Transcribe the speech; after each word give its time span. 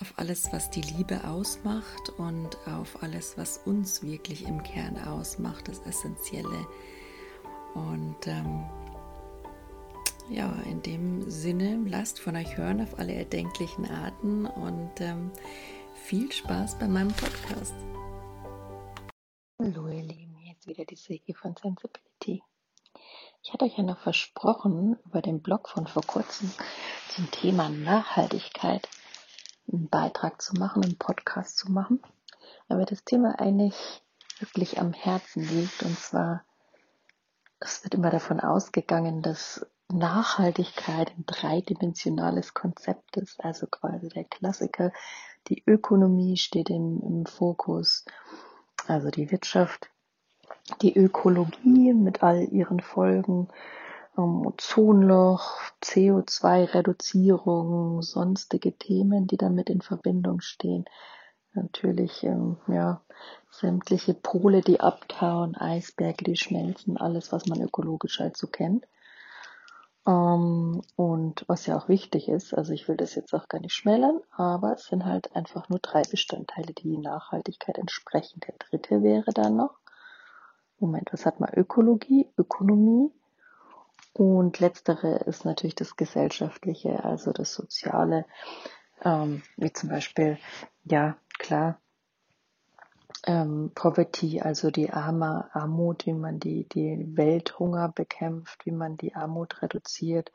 auf 0.00 0.14
alles, 0.16 0.52
was 0.52 0.70
die 0.70 0.80
Liebe 0.80 1.24
ausmacht 1.24 2.08
und 2.16 2.56
auf 2.66 3.02
alles, 3.02 3.36
was 3.36 3.58
uns 3.58 4.02
wirklich 4.02 4.46
im 4.46 4.62
Kern 4.62 4.98
ausmacht, 4.98 5.68
das 5.68 5.80
Essentielle. 5.80 6.66
Und 7.74 8.26
ähm, 8.26 8.64
ja, 10.30 10.50
in 10.64 10.82
dem 10.82 11.30
Sinne, 11.30 11.78
lasst 11.86 12.18
von 12.18 12.36
euch 12.36 12.56
hören 12.56 12.80
auf 12.80 12.98
alle 12.98 13.12
erdenklichen 13.12 13.90
Arten 13.90 14.46
und 14.46 15.00
ähm, 15.00 15.30
viel 15.94 16.32
Spaß 16.32 16.78
bei 16.78 16.88
meinem 16.88 17.12
Podcast. 17.12 17.74
Hallo 19.58 19.88
ihr 19.88 20.02
Lieben, 20.02 20.34
hier 20.36 20.54
ist 20.54 20.66
wieder 20.66 20.86
die 20.86 20.96
Seki 20.96 21.34
von 21.34 21.54
Sensibility. 21.60 22.42
Ich 23.42 23.52
hatte 23.52 23.66
euch 23.66 23.76
ja 23.76 23.84
noch 23.84 23.98
versprochen, 23.98 24.98
über 25.04 25.20
den 25.20 25.42
Blog 25.42 25.68
von 25.68 25.86
vor 25.86 26.02
kurzem 26.02 26.50
zum 27.10 27.30
Thema 27.30 27.68
Nachhaltigkeit 27.68 28.88
einen 29.72 29.88
Beitrag 29.88 30.40
zu 30.40 30.54
machen, 30.54 30.84
einen 30.84 30.98
Podcast 30.98 31.58
zu 31.58 31.70
machen, 31.70 32.00
aber 32.68 32.84
das 32.84 33.04
Thema 33.04 33.38
eigentlich 33.38 34.02
wirklich 34.38 34.80
am 34.80 34.92
Herzen 34.92 35.42
liegt. 35.42 35.82
Und 35.82 35.98
zwar, 35.98 36.44
es 37.60 37.84
wird 37.84 37.94
immer 37.94 38.10
davon 38.10 38.40
ausgegangen, 38.40 39.22
dass 39.22 39.66
Nachhaltigkeit 39.88 41.12
ein 41.16 41.24
dreidimensionales 41.26 42.54
Konzept 42.54 43.16
ist, 43.16 43.42
also 43.44 43.66
quasi 43.66 44.08
der 44.08 44.24
Klassiker. 44.24 44.92
Die 45.48 45.62
Ökonomie 45.66 46.36
steht 46.36 46.70
im, 46.70 47.00
im 47.02 47.26
Fokus, 47.26 48.04
also 48.86 49.10
die 49.10 49.30
Wirtschaft, 49.30 49.90
die 50.82 50.96
Ökologie 50.96 51.92
mit 51.92 52.22
all 52.22 52.44
ihren 52.52 52.80
Folgen, 52.80 53.48
ähm, 54.16 54.46
Ozonloch, 54.46 55.58
CO2-Reduzierung, 55.82 58.02
sonstige 58.02 58.76
Themen, 58.76 59.26
die 59.26 59.36
damit 59.36 59.70
in 59.70 59.80
Verbindung 59.80 60.40
stehen. 60.40 60.84
Natürlich, 61.52 62.22
ähm, 62.22 62.58
ja, 62.68 63.00
sämtliche 63.50 64.14
Pole, 64.14 64.60
die 64.60 64.80
abtauen, 64.80 65.56
Eisberge, 65.56 66.24
die 66.24 66.36
schmelzen, 66.36 66.96
alles, 66.96 67.32
was 67.32 67.46
man 67.46 67.60
ökologisch 67.60 68.20
halt 68.20 68.36
so 68.36 68.46
kennt. 68.46 68.86
Ähm, 70.06 70.80
und 70.96 71.44
was 71.48 71.66
ja 71.66 71.76
auch 71.76 71.88
wichtig 71.88 72.28
ist, 72.28 72.54
also 72.54 72.72
ich 72.72 72.88
will 72.88 72.96
das 72.96 73.14
jetzt 73.14 73.34
auch 73.34 73.48
gar 73.48 73.60
nicht 73.60 73.74
schmälern, 73.74 74.20
aber 74.30 74.74
es 74.74 74.86
sind 74.86 75.04
halt 75.04 75.34
einfach 75.36 75.68
nur 75.68 75.80
drei 75.80 76.02
Bestandteile, 76.02 76.72
die 76.72 76.96
Nachhaltigkeit 76.96 77.78
entsprechen. 77.78 78.40
Der 78.46 78.54
dritte 78.58 79.02
wäre 79.02 79.32
dann 79.32 79.56
noch, 79.56 79.74
Moment, 80.78 81.12
was 81.12 81.26
hat 81.26 81.40
man? 81.40 81.52
Ökologie, 81.52 82.30
Ökonomie, 82.38 83.12
und 84.12 84.58
letztere 84.60 85.16
ist 85.26 85.44
natürlich 85.44 85.74
das 85.74 85.96
Gesellschaftliche, 85.96 87.04
also 87.04 87.32
das 87.32 87.54
Soziale, 87.54 88.26
ähm, 89.04 89.42
wie 89.56 89.72
zum 89.72 89.88
Beispiel, 89.88 90.38
ja, 90.84 91.16
klar, 91.38 91.80
ähm, 93.26 93.72
Poverty, 93.74 94.40
also 94.40 94.70
die 94.70 94.90
Arme, 94.90 95.48
Armut, 95.52 96.06
wie 96.06 96.12
man 96.12 96.40
die, 96.40 96.68
die 96.68 97.16
Welthunger 97.16 97.88
bekämpft, 97.88 98.66
wie 98.66 98.72
man 98.72 98.96
die 98.96 99.14
Armut 99.14 99.62
reduziert, 99.62 100.32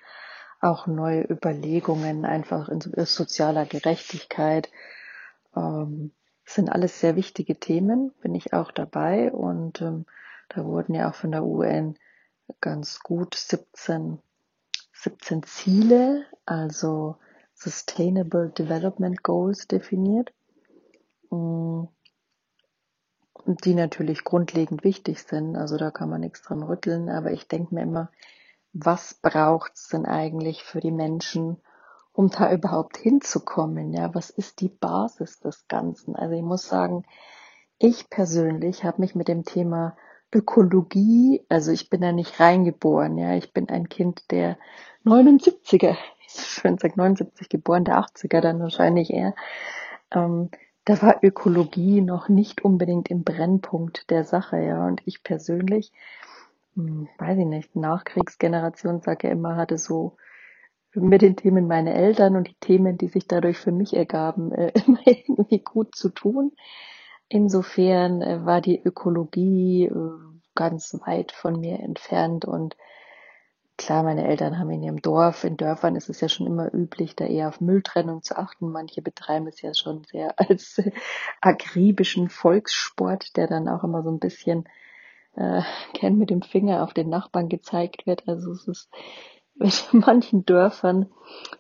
auch 0.62 0.88
neue 0.88 1.24
Überlegungen 1.24 2.26
einfach 2.26 2.70
in 2.70 2.82
sozialer 3.06 3.66
Gerechtigkeit, 3.66 4.70
ähm, 5.56 6.12
sind 6.46 6.70
alles 6.72 7.00
sehr 7.00 7.16
wichtige 7.16 7.60
Themen, 7.60 8.12
bin 8.22 8.36
ich 8.36 8.54
auch 8.54 8.72
dabei. 8.72 9.32
Und 9.32 9.82
ähm, 9.82 10.06
da 10.50 10.64
wurden 10.64 10.94
ja 10.94 11.10
auch 11.10 11.16
von 11.16 11.32
der 11.32 11.44
UN 11.44 11.98
ganz 12.62 13.00
gut 13.00 13.36
17, 13.36 14.20
17 14.94 15.44
Ziele, 15.44 16.26
also 16.46 17.18
Sustainable 17.54 18.50
Development 18.50 19.24
Goals 19.24 19.68
definiert, 19.68 20.34
mm, 21.30 21.84
die 23.46 23.74
natürlich 23.74 24.24
grundlegend 24.24 24.84
wichtig 24.84 25.24
sind. 25.24 25.56
Also 25.56 25.78
da 25.78 25.92
kann 25.92 26.10
man 26.10 26.22
nichts 26.22 26.42
dran 26.42 26.64
rütteln, 26.64 27.10
aber 27.10 27.32
ich 27.32 27.48
denke 27.48 27.74
mir 27.76 27.84
immer, 27.84 28.12
was 28.74 29.14
braucht's 29.14 29.88
denn 29.88 30.06
eigentlich 30.06 30.64
für 30.64 30.82
die 30.82 30.92
Menschen, 30.92 31.62
um 32.12 32.30
da 32.30 32.52
überhaupt 32.52 32.98
hinzukommen? 32.98 33.94
Ja, 33.94 34.14
was 34.14 34.30
ist 34.30 34.60
die 34.60 34.70
Basis 34.70 35.40
des 35.40 35.68
Ganzen? 35.68 36.16
Also 36.16 36.36
ich 36.36 36.44
muss 36.44 36.68
sagen, 36.68 37.06
ich 37.78 38.10
persönlich 38.10 38.84
habe 38.84 39.02
mich 39.02 39.16
mit 39.16 39.28
dem 39.28 39.44
Thema 39.44 39.96
Ökologie, 40.34 41.46
also 41.50 41.72
ich 41.72 41.90
bin 41.90 42.02
da 42.02 42.12
nicht 42.12 42.40
reingeboren, 42.40 43.18
ja, 43.18 43.36
ich 43.36 43.54
bin 43.54 43.70
ein 43.70 43.90
Kind 43.90 44.32
der 44.32 44.58
79er, 45.06 45.96
ich 46.26 46.34
schön 46.34 46.78
sagt 46.78 46.98
79 46.98 47.50
geboren, 47.50 47.86
der 47.86 48.00
80er 48.00 48.42
dann 48.42 48.60
wahrscheinlich 48.60 49.12
eher. 49.12 49.36
Ähm, 50.12 50.50
da 50.84 51.02
war 51.02 51.24
Ökologie 51.24 52.02
noch 52.02 52.30
nicht 52.30 52.64
unbedingt 52.64 53.10
im 53.10 53.24
Brennpunkt 53.24 54.10
der 54.10 54.24
Sache, 54.24 54.60
ja, 54.60 54.86
und 54.86 55.02
ich 55.06 55.24
persönlich, 55.24 55.92
hm, 56.76 57.08
weiß 57.18 57.40
ich 57.40 57.46
nicht, 57.46 57.76
Nachkriegsgeneration, 57.76 59.02
sage 59.02 59.28
ja 59.28 59.34
immer, 59.34 59.56
hatte 59.56 59.78
so 59.78 60.18
mit 60.94 61.22
den 61.22 61.36
Themen 61.36 61.68
meine 61.68 61.94
Eltern 61.94 62.36
und 62.36 62.48
die 62.48 62.58
Themen, 62.60 62.98
die 62.98 63.08
sich 63.08 63.28
dadurch 63.28 63.58
für 63.58 63.72
mich 63.72 63.96
ergaben, 63.96 64.52
äh, 64.52 64.72
immer 64.88 65.00
irgendwie 65.06 65.60
gut 65.60 65.96
zu 65.96 66.10
tun. 66.10 66.52
Insofern 67.28 68.22
äh, 68.22 68.46
war 68.46 68.62
die 68.62 68.82
Ökologie 68.82 69.86
äh, 69.86 70.12
ganz 70.54 70.98
weit 71.06 71.32
von 71.32 71.60
mir 71.60 71.80
entfernt 71.80 72.46
und 72.46 72.76
klar, 73.78 74.04
meine 74.04 74.26
Eltern 74.26 74.58
haben 74.58 74.70
in 74.70 74.84
ihrem 74.84 75.02
Dorf, 75.02 75.44
in 75.44 75.58
Dörfern 75.58 75.96
ist 75.96 76.10
es 76.10 76.22
ja 76.22 76.30
schon 76.30 76.48
immer 76.48 76.74
üblich, 76.74 77.16
da 77.16 77.26
eher 77.26 77.50
auf 77.50 77.62
Mülltrennung 77.62 78.24
zu 78.24 78.38
achten. 78.38 78.72
Manche 78.72 79.02
betreiben 79.02 79.48
es 79.48 79.62
ja 79.62 79.74
schon 79.74 80.04
sehr 80.06 80.34
als 80.40 80.82
akribischen 81.42 82.30
Volkssport, 82.30 83.36
der 83.38 83.48
dann 83.48 83.68
auch 83.68 83.84
immer 83.84 84.04
so 84.04 84.10
ein 84.10 84.20
bisschen 84.20 84.66
äh, 85.36 85.62
gern 85.94 86.18
mit 86.18 86.30
dem 86.30 86.42
Finger 86.42 86.84
auf 86.84 86.94
den 86.94 87.10
Nachbarn 87.10 87.50
gezeigt 87.50 88.08
wird. 88.08 88.28
Also 88.28 88.52
es 88.52 88.68
ist 88.68 88.90
in 89.60 90.00
manchen 90.00 90.46
Dörfern 90.46 91.10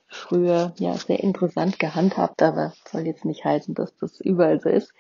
früher 0.07 0.73
ja 0.77 0.94
sehr 0.94 1.21
interessant 1.21 1.79
gehandhabt, 1.79 2.41
aber 2.41 2.73
soll 2.85 3.06
jetzt 3.06 3.25
nicht 3.25 3.44
heißen, 3.44 3.75
dass 3.75 3.95
das 3.97 4.21
überall 4.21 4.61
so 4.61 4.69
ist. 4.69 4.94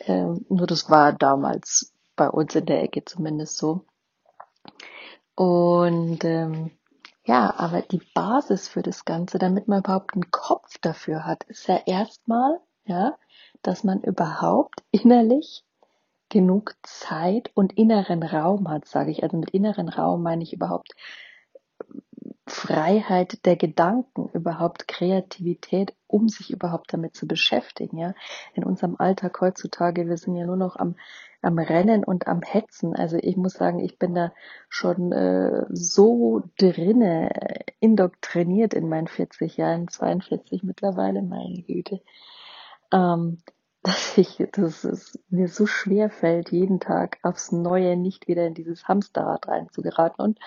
Ähm, 0.00 0.44
nur 0.48 0.66
das 0.66 0.90
war 0.90 1.12
damals 1.12 1.92
bei 2.16 2.28
uns 2.28 2.54
in 2.54 2.66
der 2.66 2.82
Ecke 2.82 3.04
zumindest 3.04 3.56
so. 3.56 3.84
Und 5.34 6.24
ähm, 6.24 6.70
ja, 7.24 7.54
aber 7.56 7.82
die 7.82 8.02
Basis 8.14 8.68
für 8.68 8.82
das 8.82 9.04
Ganze, 9.04 9.38
damit 9.38 9.66
man 9.66 9.80
überhaupt 9.80 10.14
einen 10.14 10.30
Kopf 10.30 10.78
dafür 10.80 11.24
hat, 11.24 11.44
ist 11.44 11.66
ja 11.66 11.80
erstmal, 11.86 12.60
ja, 12.84 13.16
dass 13.62 13.82
man 13.82 14.02
überhaupt 14.02 14.82
innerlich 14.90 15.64
genug 16.28 16.74
Zeit 16.82 17.50
und 17.54 17.72
inneren 17.74 18.22
Raum 18.22 18.68
hat, 18.68 18.86
sage 18.86 19.10
ich. 19.10 19.22
Also 19.22 19.36
mit 19.36 19.50
inneren 19.50 19.88
Raum 19.88 20.22
meine 20.22 20.42
ich 20.42 20.52
überhaupt 20.52 20.94
Freiheit 22.46 23.46
der 23.46 23.56
Gedanken, 23.56 24.28
überhaupt 24.34 24.86
Kreativität, 24.86 25.94
um 26.06 26.28
sich 26.28 26.50
überhaupt 26.50 26.92
damit 26.92 27.16
zu 27.16 27.26
beschäftigen, 27.26 27.96
ja. 27.96 28.14
In 28.52 28.64
unserem 28.64 28.96
Alltag 28.98 29.40
heutzutage, 29.40 30.06
wir 30.08 30.18
sind 30.18 30.36
ja 30.36 30.44
nur 30.44 30.56
noch 30.56 30.76
am, 30.76 30.96
am 31.40 31.58
Rennen 31.58 32.04
und 32.04 32.26
am 32.26 32.42
Hetzen. 32.42 32.94
Also 32.94 33.16
ich 33.16 33.36
muss 33.36 33.54
sagen, 33.54 33.78
ich 33.78 33.98
bin 33.98 34.14
da 34.14 34.32
schon 34.68 35.12
äh, 35.12 35.64
so 35.70 36.42
drinne, 36.58 37.30
indoktriniert 37.80 38.74
in 38.74 38.88
meinen 38.90 39.08
40 39.08 39.56
Jahren, 39.56 39.88
42 39.88 40.62
mittlerweile, 40.64 41.22
meine 41.22 41.62
Güte, 41.62 42.02
ähm, 42.92 43.38
dass 43.82 44.16
ich, 44.16 44.42
dass 44.52 44.84
es 44.84 45.18
mir 45.28 45.48
so 45.48 45.66
schwer 45.66 46.08
fällt, 46.08 46.52
jeden 46.52 46.80
Tag 46.80 47.18
aufs 47.22 47.52
Neue 47.52 47.96
nicht 47.96 48.28
wieder 48.28 48.46
in 48.46 48.54
dieses 48.54 48.88
Hamsterrad 48.88 49.46
reinzugeraten. 49.46 50.24
Und 50.24 50.38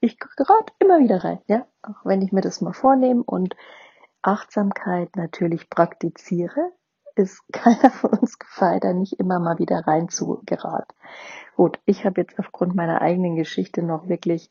ich 0.00 0.18
gerate 0.18 0.72
immer 0.78 0.98
wieder 0.98 1.24
rein, 1.24 1.40
ja. 1.46 1.66
Auch 1.82 2.04
wenn 2.04 2.22
ich 2.22 2.32
mir 2.32 2.40
das 2.40 2.60
mal 2.60 2.72
vornehme 2.72 3.22
und 3.22 3.56
Achtsamkeit 4.22 5.16
natürlich 5.16 5.70
praktiziere, 5.70 6.72
ist 7.16 7.42
keiner 7.52 7.90
von 7.90 8.10
uns 8.10 8.38
gefeit, 8.38 8.84
da 8.84 8.92
nicht 8.92 9.18
immer 9.18 9.38
mal 9.38 9.58
wieder 9.58 9.86
rein 9.86 10.08
zu 10.08 10.42
geraten. 10.46 10.94
Gut, 11.56 11.78
ich 11.84 12.04
habe 12.04 12.20
jetzt 12.20 12.38
aufgrund 12.38 12.74
meiner 12.74 13.00
eigenen 13.02 13.36
Geschichte 13.36 13.82
noch 13.82 14.08
wirklich 14.08 14.50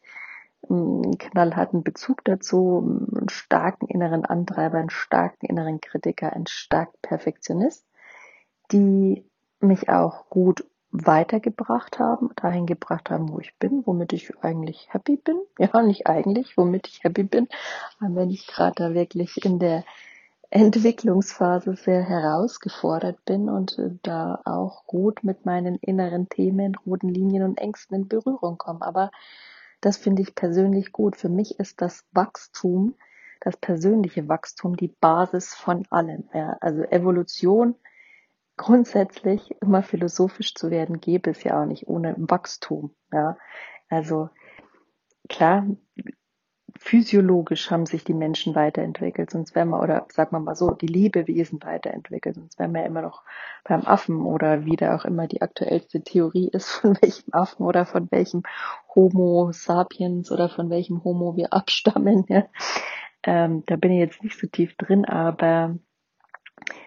einen 0.70 1.18
knallharten 1.18 1.84
Bezug 1.84 2.24
dazu, 2.26 2.84
einen 3.16 3.30
starken 3.30 3.88
inneren 3.88 4.26
Antreiber, 4.26 4.78
einen 4.78 4.90
starken 4.90 5.46
inneren 5.46 5.80
Kritiker, 5.80 6.34
einen 6.34 6.48
starken 6.48 6.98
Perfektionist 7.02 7.86
die 8.72 9.26
mich 9.60 9.90
auch 9.90 10.30
gut 10.30 10.66
weitergebracht 10.92 12.00
haben, 12.00 12.32
dahin 12.36 12.66
gebracht 12.66 13.10
haben, 13.10 13.32
wo 13.32 13.40
ich 13.40 13.56
bin, 13.60 13.84
womit 13.86 14.14
ich 14.14 14.32
eigentlich 14.42 14.88
happy 14.92 15.18
bin. 15.18 15.40
Ja, 15.60 15.82
nicht 15.82 16.08
eigentlich, 16.08 16.58
womit 16.58 16.88
ich 16.88 17.04
happy 17.04 17.24
bin, 17.24 17.48
wenn 18.00 18.30
ich 18.30 18.48
gerade 18.48 18.76
da 18.76 18.94
wirklich 18.94 19.44
in 19.46 19.60
der 19.60 19.84
Entwicklungsphase 20.52 21.76
sehr 21.76 22.02
herausgefordert 22.02 23.24
bin 23.26 23.50
und 23.50 23.78
äh, 23.78 23.92
da 24.02 24.42
auch 24.46 24.86
gut 24.88 25.24
mit 25.24 25.46
meinen 25.46 25.76
inneren 25.76 26.28
Themen, 26.28 26.76
roten 26.88 27.10
Linien 27.10 27.44
und 27.44 27.60
Ängsten 27.60 27.96
in 27.96 28.08
Berührung 28.08 28.58
komme. 28.58 28.82
Aber 28.82 29.12
das 29.80 29.98
finde 29.98 30.24
ich 30.24 30.34
persönlich 30.34 30.92
gut. 30.92 31.16
Für 31.18 31.30
mich 31.30 31.60
ist 31.60 31.82
das 31.82 32.04
Wachstum, 32.14 32.96
das 33.42 33.58
persönliche 33.58 34.28
Wachstum 34.28 34.76
die 34.76 34.88
Basis 34.88 35.54
von 35.54 35.86
allem. 35.92 36.28
Ja, 36.34 36.58
also 36.62 36.82
Evolution 36.82 37.76
grundsätzlich 38.60 39.56
immer 39.62 39.82
philosophisch 39.82 40.54
zu 40.54 40.70
werden, 40.70 41.00
gäbe 41.00 41.32
es 41.32 41.44
ja 41.44 41.62
auch 41.62 41.66
nicht 41.66 41.88
ohne 41.88 42.14
Wachstum. 42.18 42.94
Ja, 43.12 43.38
also 43.88 44.30
klar, 45.30 45.66
physiologisch 46.78 47.72
haben 47.72 47.86
sich 47.86 48.04
die 48.04 48.14
Menschen 48.14 48.56
weiterentwickelt, 48.56 49.32
sonst 49.32 49.56
wären 49.56 49.70
wir, 49.70 49.82
oder 49.82 50.08
sagen 50.12 50.36
wir 50.36 50.42
mal 50.42 50.56
so, 50.56 50.72
die 50.72 50.88
Lebewesen 50.88 51.64
weiterentwickelt, 51.64 52.36
sonst 52.36 52.60
wären 52.60 52.74
wir 52.74 52.86
immer 52.86 53.02
noch 53.02 53.24
beim 53.64 53.86
Affen 53.86 54.26
oder 54.26 54.66
wie 54.66 54.76
da 54.76 54.94
auch 54.94 55.06
immer 55.06 55.28
die 55.28 55.42
aktuellste 55.42 56.04
Theorie 56.04 56.50
ist, 56.52 56.70
von 56.82 56.98
welchem 57.02 57.34
Affen 57.34 57.66
oder 57.66 57.86
von 57.86 58.12
welchem 58.12 58.44
Homo 58.94 59.52
sapiens 59.54 60.32
oder 60.34 60.50
von 60.50 60.70
welchem 60.70 61.06
Homo 61.06 61.38
wir 61.38 61.54
abstammen. 61.54 62.26
Ja. 62.28 62.44
Ähm, 63.24 63.64
da 63.68 63.78
bin 63.78 63.92
ich 63.92 64.00
jetzt 64.00 64.22
nicht 64.22 64.38
so 64.38 64.48
tief 64.48 64.76
drin, 64.76 65.06
aber 65.06 65.78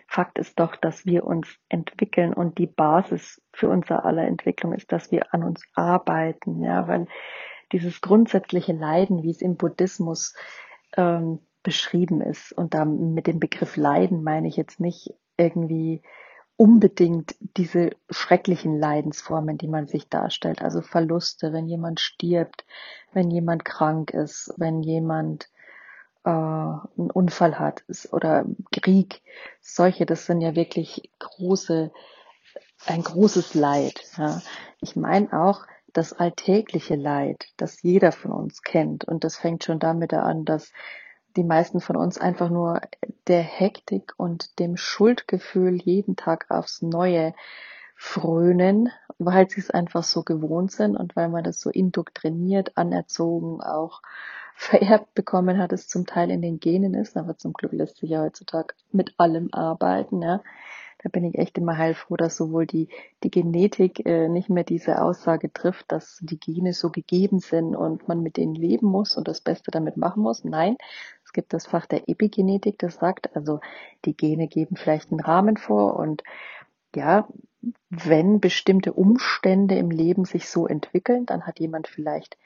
Fakt 0.06 0.38
ist 0.38 0.58
doch, 0.58 0.76
dass 0.76 1.06
wir 1.06 1.24
uns 1.24 1.48
entwickeln 1.68 2.32
und 2.34 2.58
die 2.58 2.66
Basis 2.66 3.40
für 3.52 3.68
unser 3.68 4.04
aller 4.04 4.26
Entwicklung 4.26 4.72
ist, 4.72 4.92
dass 4.92 5.10
wir 5.10 5.32
an 5.34 5.42
uns 5.42 5.62
arbeiten, 5.74 6.62
ja, 6.62 6.86
weil 6.88 7.06
dieses 7.72 8.00
grundsätzliche 8.00 8.72
Leiden, 8.72 9.22
wie 9.22 9.30
es 9.30 9.40
im 9.40 9.56
Buddhismus 9.56 10.34
ähm, 10.96 11.40
beschrieben 11.62 12.20
ist, 12.20 12.52
und 12.52 12.74
da 12.74 12.84
mit 12.84 13.26
dem 13.26 13.40
Begriff 13.40 13.76
Leiden 13.76 14.22
meine 14.22 14.48
ich 14.48 14.56
jetzt 14.56 14.80
nicht 14.80 15.14
irgendwie 15.36 16.02
unbedingt 16.56 17.34
diese 17.56 17.90
schrecklichen 18.10 18.78
Leidensformen, 18.78 19.58
die 19.58 19.68
man 19.68 19.88
sich 19.88 20.08
darstellt, 20.08 20.62
also 20.62 20.80
Verluste, 20.80 21.52
wenn 21.52 21.66
jemand 21.66 22.00
stirbt, 22.00 22.64
wenn 23.12 23.30
jemand 23.30 23.64
krank 23.64 24.10
ist, 24.10 24.52
wenn 24.58 24.82
jemand 24.82 25.48
äh, 26.24 26.30
einen 26.30 27.10
Unfall 27.12 27.58
hat 27.58 27.84
oder 28.10 28.44
Krieg, 28.70 29.22
solche, 29.60 30.06
das 30.06 30.26
sind 30.26 30.40
ja 30.40 30.54
wirklich 30.54 31.10
große, 31.18 31.92
ein 32.86 33.02
großes 33.02 33.54
Leid. 33.54 34.02
Ja. 34.16 34.40
Ich 34.80 34.96
meine 34.96 35.32
auch 35.32 35.66
das 35.92 36.12
alltägliche 36.12 36.96
Leid, 36.96 37.46
das 37.56 37.82
jeder 37.82 38.12
von 38.12 38.32
uns 38.32 38.62
kennt. 38.62 39.04
Und 39.04 39.24
das 39.24 39.36
fängt 39.36 39.64
schon 39.64 39.78
damit 39.78 40.14
an, 40.14 40.44
dass 40.44 40.72
die 41.36 41.44
meisten 41.44 41.80
von 41.80 41.96
uns 41.96 42.18
einfach 42.18 42.50
nur 42.50 42.80
der 43.26 43.42
Hektik 43.42 44.12
und 44.16 44.58
dem 44.58 44.76
Schuldgefühl 44.76 45.80
jeden 45.82 46.16
Tag 46.16 46.46
aufs 46.50 46.82
Neue 46.82 47.34
frönen, 47.96 48.90
weil 49.18 49.48
sie 49.48 49.60
es 49.60 49.70
einfach 49.70 50.02
so 50.02 50.22
gewohnt 50.24 50.72
sind 50.72 50.96
und 50.96 51.14
weil 51.14 51.28
man 51.28 51.44
das 51.44 51.60
so 51.60 51.70
indoktriniert, 51.70 52.76
anerzogen 52.76 53.60
auch 53.60 54.02
vererbt 54.54 55.14
bekommen 55.14 55.58
hat, 55.58 55.72
es 55.72 55.88
zum 55.88 56.06
Teil 56.06 56.30
in 56.30 56.42
den 56.42 56.60
Genen 56.60 56.94
ist, 56.94 57.16
aber 57.16 57.36
zum 57.36 57.52
Glück 57.52 57.72
lässt 57.72 57.98
sich 57.98 58.10
ja 58.10 58.22
heutzutage 58.22 58.74
mit 58.92 59.14
allem 59.18 59.48
arbeiten, 59.52 60.22
ja. 60.22 60.42
Da 61.02 61.08
bin 61.08 61.24
ich 61.24 61.36
echt 61.36 61.58
immer 61.58 61.76
heilfroh, 61.78 62.16
dass 62.16 62.36
sowohl 62.36 62.64
die, 62.64 62.88
die 63.24 63.30
Genetik 63.30 64.06
äh, 64.06 64.28
nicht 64.28 64.48
mehr 64.48 64.62
diese 64.62 65.02
Aussage 65.02 65.52
trifft, 65.52 65.90
dass 65.90 66.18
die 66.22 66.38
Gene 66.38 66.72
so 66.74 66.90
gegeben 66.90 67.40
sind 67.40 67.74
und 67.74 68.06
man 68.06 68.22
mit 68.22 68.36
denen 68.36 68.54
leben 68.54 68.86
muss 68.86 69.16
und 69.16 69.26
das 69.26 69.40
Beste 69.40 69.72
damit 69.72 69.96
machen 69.96 70.22
muss. 70.22 70.44
Nein, 70.44 70.76
es 71.24 71.32
gibt 71.32 71.52
das 71.52 71.66
Fach 71.66 71.86
der 71.86 72.08
Epigenetik, 72.08 72.78
das 72.78 72.94
sagt, 72.96 73.34
also 73.34 73.58
die 74.04 74.16
Gene 74.16 74.46
geben 74.46 74.76
vielleicht 74.76 75.10
einen 75.10 75.20
Rahmen 75.20 75.56
vor 75.56 75.96
und 75.96 76.22
ja, 76.94 77.26
wenn 77.90 78.40
bestimmte 78.40 78.92
Umstände 78.92 79.76
im 79.76 79.90
Leben 79.90 80.24
sich 80.24 80.48
so 80.48 80.66
entwickeln, 80.66 81.26
dann 81.26 81.46
hat 81.46 81.58
jemand 81.60 81.88
vielleicht 81.88 82.36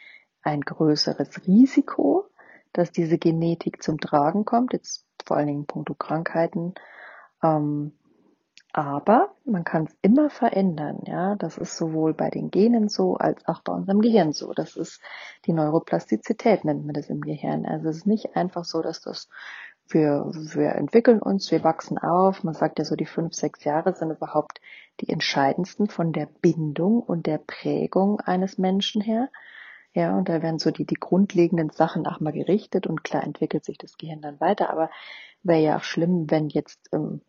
ein 0.47 0.61
größeres 0.61 1.47
Risiko, 1.47 2.27
dass 2.73 2.93
diese 2.93 3.19
Genetik 3.19 3.83
zum 3.83 3.99
Tragen 3.99 4.45
kommt, 4.45 4.73
jetzt 4.73 5.05
vor 5.25 5.37
allen 5.37 5.49
Dingen 5.49 5.61
in 5.61 5.67
puncto 5.67 5.95
Krankheiten. 5.95 6.75
Ähm, 7.43 7.93
aber 8.73 9.35
man 9.45 9.65
kann 9.65 9.85
es 9.85 9.97
immer 10.03 10.31
verändern, 10.31 11.01
ja. 11.07 11.35
Das 11.37 11.57
ist 11.59 11.77
sowohl 11.77 12.13
bei 12.15 12.31
den 12.31 12.51
Genen 12.51 12.89
so 12.89 13.17
als 13.17 13.47
auch 13.49 13.63
bei 13.63 13.73
unserem 13.73 14.01
Gehirn 14.01 14.33
so. 14.33 14.53
Das 14.53 14.77
ist 14.77 15.01
die 15.47 15.53
Neuroplastizität, 15.53 16.65
nennt 16.65 16.85
man 16.85 16.95
das 16.95 17.09
im 17.09 17.23
Gehirn. 17.23 17.65
Also 17.65 17.89
es 17.89 17.99
ist 17.99 18.07
nicht 18.07 18.37
einfach 18.37 18.65
so, 18.65 18.83
dass 18.83 19.01
das 19.01 19.29
wir, 19.89 20.27
wir 20.33 20.73
entwickeln 20.73 21.23
uns, 21.23 21.51
wir 21.51 21.65
wachsen 21.65 21.99
auf. 21.99 22.45
Man 22.45 22.55
sagt 22.55 22.79
ja 22.79 22.85
so, 22.85 22.97
die 22.97 23.07
fünf, 23.07 23.35
sechs 23.35 23.65
Jahre 23.65 23.95
sind 23.95 24.11
überhaupt 24.11 24.61
die 25.01 25.09
entscheidendsten 25.09 25.89
von 25.89 26.13
der 26.13 26.27
Bindung 26.27 27.01
und 27.01 27.27
der 27.27 27.39
Prägung 27.39 28.21
eines 28.21 28.59
Menschen 28.59 29.01
her. 29.01 29.29
Ja, 29.97 30.15
und 30.15 30.29
da 30.29 30.43
werden 30.43 30.59
so 30.59 30.71
die, 30.71 30.85
die 30.85 31.01
grundlegenden 31.01 31.71
Sachen 31.71 32.07
auch 32.07 32.21
mal 32.21 32.31
gerichtet 32.31 32.87
und 32.87 33.03
klar 33.03 33.25
entwickelt 33.25 33.65
sich 33.65 33.79
das 33.79 33.97
Gehirn 33.97 34.21
dann 34.21 34.39
weiter. 34.41 34.69
Aber 34.69 34.91
wäre 35.43 35.63
ja 35.63 35.79
auch 35.79 35.85
schlimm, 35.85 36.31
wenn 36.31 36.51
jetzt 36.51 36.93
im 36.93 37.23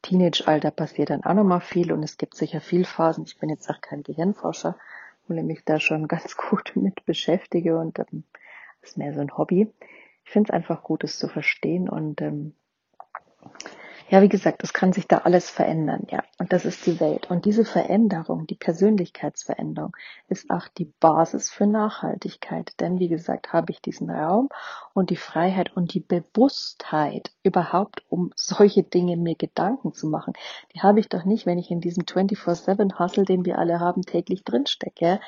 Teenage-Alter 0.00 0.70
passiert 0.70 1.10
dann 1.10 1.22
auch 1.22 1.34
nochmal 1.34 1.60
viel 1.60 1.92
und 1.92 2.02
es 2.02 2.16
gibt 2.16 2.34
sicher 2.34 2.62
viel 2.62 2.86
Phasen. 2.86 3.24
Ich 3.26 3.38
bin 3.38 3.50
jetzt 3.50 3.68
auch 3.68 3.82
kein 3.82 4.02
Gehirnforscher, 4.02 4.78
wo 5.28 5.34
ich 5.34 5.42
mich 5.42 5.66
da 5.66 5.78
schon 5.78 6.08
ganz 6.08 6.38
gut 6.38 6.72
mit 6.76 7.04
beschäftige 7.04 7.78
und 7.78 7.98
ähm, 7.98 8.24
ist 8.80 8.96
mehr 8.96 9.12
so 9.12 9.20
ein 9.20 9.36
Hobby. 9.36 9.70
Ich 10.24 10.30
finde 10.30 10.48
es 10.48 10.54
einfach 10.54 10.82
gut, 10.82 11.04
es 11.04 11.18
zu 11.18 11.28
verstehen 11.28 11.90
und 11.90 12.22
ähm, 12.22 12.54
Ja, 14.08 14.22
wie 14.22 14.28
gesagt, 14.28 14.62
das 14.62 14.72
kann 14.72 14.92
sich 14.92 15.08
da 15.08 15.18
alles 15.18 15.50
verändern, 15.50 16.06
ja. 16.10 16.22
Und 16.38 16.52
das 16.52 16.64
ist 16.64 16.86
die 16.86 17.00
Welt. 17.00 17.28
Und 17.28 17.44
diese 17.44 17.64
Veränderung, 17.64 18.46
die 18.46 18.54
Persönlichkeitsveränderung, 18.54 19.96
ist 20.28 20.48
auch 20.48 20.68
die 20.68 20.84
Basis 21.00 21.50
für 21.50 21.66
Nachhaltigkeit. 21.66 22.78
Denn 22.78 23.00
wie 23.00 23.08
gesagt, 23.08 23.52
habe 23.52 23.72
ich 23.72 23.82
diesen 23.82 24.08
Raum 24.08 24.48
und 24.94 25.10
die 25.10 25.16
Freiheit 25.16 25.76
und 25.76 25.92
die 25.92 26.00
Bewusstheit 26.00 27.32
überhaupt, 27.42 28.04
um 28.08 28.30
solche 28.36 28.84
Dinge 28.84 29.16
mir 29.16 29.34
Gedanken 29.34 29.92
zu 29.92 30.06
machen. 30.06 30.34
Die 30.72 30.82
habe 30.82 31.00
ich 31.00 31.08
doch 31.08 31.24
nicht, 31.24 31.44
wenn 31.44 31.58
ich 31.58 31.72
in 31.72 31.80
diesem 31.80 32.04
24-7-Hustle, 32.04 33.24
den 33.24 33.44
wir 33.44 33.58
alle 33.58 33.80
haben, 33.80 34.02
täglich 34.02 34.44
drinstecke. 34.44 35.18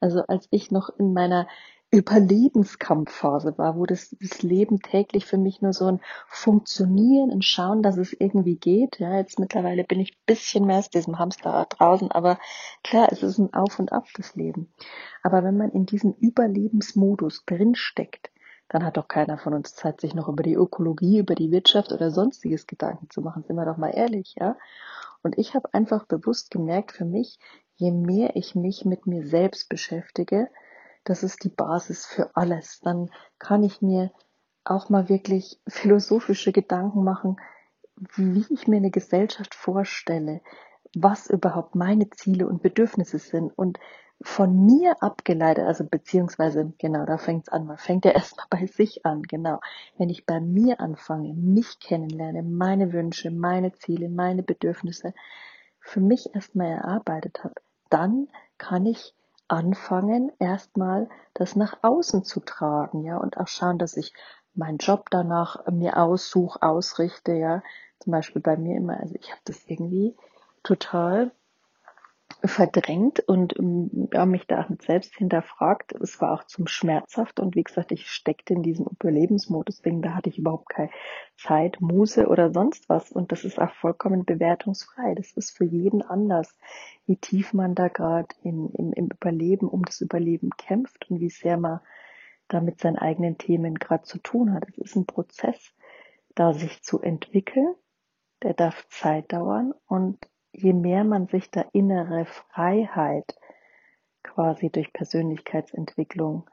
Also 0.00 0.22
als 0.28 0.46
ich 0.52 0.70
noch 0.70 0.90
in 0.90 1.12
meiner 1.12 1.48
Überlebenskampfphase 1.90 3.56
war, 3.56 3.76
wo 3.76 3.86
das, 3.86 4.14
das 4.20 4.42
Leben 4.42 4.80
täglich 4.80 5.24
für 5.24 5.38
mich 5.38 5.62
nur 5.62 5.72
so 5.72 5.86
ein 5.86 6.00
Funktionieren, 6.26 7.30
ein 7.30 7.40
Schauen, 7.40 7.82
dass 7.82 7.96
es 7.96 8.12
irgendwie 8.12 8.56
geht. 8.56 8.98
Ja, 8.98 9.16
jetzt 9.16 9.38
mittlerweile 9.38 9.84
bin 9.84 10.00
ich 10.00 10.18
bisschen 10.26 10.66
mehr 10.66 10.78
aus 10.78 10.90
diesem 10.90 11.18
Hamsterrad 11.18 11.76
draußen, 11.78 12.12
aber 12.12 12.38
klar, 12.84 13.08
es 13.10 13.22
ist 13.22 13.38
ein 13.38 13.54
Auf 13.54 13.78
und 13.78 13.92
Ab 13.92 14.04
das 14.16 14.34
Leben. 14.34 14.70
Aber 15.22 15.42
wenn 15.42 15.56
man 15.56 15.70
in 15.70 15.86
diesem 15.86 16.12
Überlebensmodus 16.12 17.44
drinsteckt, 17.46 18.30
dann 18.68 18.84
hat 18.84 18.98
doch 18.98 19.08
keiner 19.08 19.38
von 19.38 19.54
uns 19.54 19.74
Zeit, 19.74 20.00
sich 20.00 20.14
noch 20.14 20.28
über 20.28 20.42
die 20.42 20.54
Ökologie, 20.54 21.18
über 21.18 21.34
die 21.34 21.50
Wirtschaft 21.50 21.90
oder 21.92 22.10
sonstiges 22.10 22.66
Gedanken 22.66 23.08
zu 23.08 23.22
machen. 23.22 23.44
Sind 23.44 23.56
wir 23.56 23.64
doch 23.64 23.78
mal 23.78 23.90
ehrlich, 23.90 24.34
ja? 24.38 24.58
Und 25.22 25.38
ich 25.38 25.54
habe 25.54 25.72
einfach 25.72 26.04
bewusst 26.04 26.50
gemerkt 26.50 26.92
für 26.92 27.06
mich, 27.06 27.38
je 27.76 27.92
mehr 27.92 28.36
ich 28.36 28.54
mich 28.54 28.84
mit 28.84 29.06
mir 29.06 29.26
selbst 29.26 29.70
beschäftige, 29.70 30.48
das 31.08 31.22
ist 31.22 31.44
die 31.44 31.48
Basis 31.48 32.06
für 32.06 32.36
alles. 32.36 32.80
Dann 32.80 33.10
kann 33.38 33.62
ich 33.62 33.82
mir 33.82 34.10
auch 34.64 34.88
mal 34.88 35.08
wirklich 35.08 35.60
philosophische 35.68 36.52
Gedanken 36.52 37.04
machen, 37.04 37.36
wie 38.16 38.44
ich 38.50 38.68
mir 38.68 38.76
eine 38.76 38.90
Gesellschaft 38.90 39.54
vorstelle, 39.54 40.40
was 40.94 41.28
überhaupt 41.28 41.74
meine 41.74 42.08
Ziele 42.10 42.46
und 42.46 42.62
Bedürfnisse 42.62 43.18
sind 43.18 43.56
und 43.56 43.78
von 44.20 44.66
mir 44.66 45.00
abgeleitet, 45.00 45.64
also 45.64 45.84
beziehungsweise, 45.84 46.72
genau, 46.78 47.06
da 47.06 47.18
fängt 47.18 47.46
es 47.46 47.52
an. 47.52 47.66
Man 47.66 47.78
fängt 47.78 48.04
ja 48.04 48.10
erstmal 48.14 48.46
bei 48.50 48.66
sich 48.66 49.06
an, 49.06 49.22
genau. 49.22 49.60
Wenn 49.96 50.10
ich 50.10 50.26
bei 50.26 50.40
mir 50.40 50.80
anfange, 50.80 51.34
mich 51.34 51.78
kennenlerne, 51.78 52.42
meine 52.42 52.92
Wünsche, 52.92 53.30
meine 53.30 53.72
Ziele, 53.72 54.08
meine 54.08 54.42
Bedürfnisse 54.42 55.14
für 55.80 56.00
mich 56.00 56.34
erstmal 56.34 56.68
erarbeitet 56.68 57.44
habe, 57.44 57.54
dann 57.90 58.28
kann 58.58 58.86
ich 58.86 59.14
anfangen, 59.48 60.32
erstmal 60.38 61.08
das 61.34 61.56
nach 61.56 61.78
außen 61.82 62.24
zu 62.24 62.40
tragen, 62.40 63.04
ja, 63.04 63.16
und 63.18 63.38
auch 63.38 63.48
schauen, 63.48 63.78
dass 63.78 63.96
ich 63.96 64.12
meinen 64.54 64.78
Job 64.78 65.06
danach 65.10 65.66
mir 65.68 65.96
aussuche, 65.98 66.62
ausrichte, 66.62 67.32
ja. 67.34 67.62
Zum 68.00 68.12
Beispiel 68.12 68.42
bei 68.42 68.56
mir 68.56 68.76
immer, 68.76 68.98
also 69.00 69.14
ich 69.16 69.30
habe 69.30 69.40
das 69.44 69.64
irgendwie 69.66 70.16
total 70.62 71.32
verdrängt 72.44 73.20
und 73.20 73.58
ähm, 73.58 74.08
ja, 74.12 74.24
mich 74.24 74.46
da 74.46 74.66
selbst 74.80 75.16
hinterfragt. 75.16 75.92
Es 75.92 76.20
war 76.20 76.32
auch 76.32 76.44
zum 76.44 76.66
schmerzhaft 76.66 77.40
und 77.40 77.56
wie 77.56 77.64
gesagt, 77.64 77.90
ich 77.90 78.10
steckte 78.10 78.54
in 78.54 78.62
diesem 78.62 78.86
Überlebensmodus, 78.86 79.76
deswegen 79.76 80.02
da 80.02 80.14
hatte 80.14 80.28
ich 80.28 80.38
überhaupt 80.38 80.68
keine 80.68 80.90
Zeit, 81.36 81.80
Muse 81.80 82.28
oder 82.28 82.52
sonst 82.52 82.88
was 82.88 83.10
und 83.10 83.32
das 83.32 83.44
ist 83.44 83.58
auch 83.58 83.72
vollkommen 83.72 84.24
bewertungsfrei. 84.24 85.14
Das 85.14 85.32
ist 85.32 85.56
für 85.56 85.64
jeden 85.64 86.02
anders, 86.02 86.56
wie 87.06 87.16
tief 87.16 87.54
man 87.54 87.74
da 87.74 87.88
gerade 87.88 88.28
im, 88.42 88.70
im 88.74 88.92
Überleben, 88.92 89.68
um 89.68 89.84
das 89.84 90.00
Überleben 90.00 90.50
kämpft 90.50 91.10
und 91.10 91.20
wie 91.20 91.30
sehr 91.30 91.56
man 91.56 91.80
da 92.46 92.60
mit 92.60 92.80
seinen 92.80 92.98
eigenen 92.98 93.38
Themen 93.38 93.74
gerade 93.74 94.04
zu 94.04 94.18
tun 94.18 94.52
hat. 94.52 94.68
Es 94.70 94.78
ist 94.78 94.96
ein 94.96 95.06
Prozess, 95.06 95.74
da 96.34 96.52
sich 96.52 96.82
zu 96.82 97.00
entwickeln, 97.00 97.74
der 98.42 98.54
darf 98.54 98.86
Zeit 98.88 99.32
dauern 99.32 99.74
und 99.86 100.18
je 100.58 100.72
mehr 100.72 101.04
man 101.04 101.26
sich 101.26 101.50
da 101.50 101.64
innere 101.72 102.24
Freiheit 102.26 103.38
quasi 104.22 104.70
durch 104.70 104.92
Persönlichkeitsentwicklung 104.92 106.48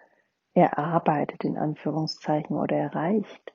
erarbeitet, 0.53 1.43
in 1.43 1.57
Anführungszeichen, 1.57 2.55
oder 2.57 2.77
erreicht, 2.77 3.53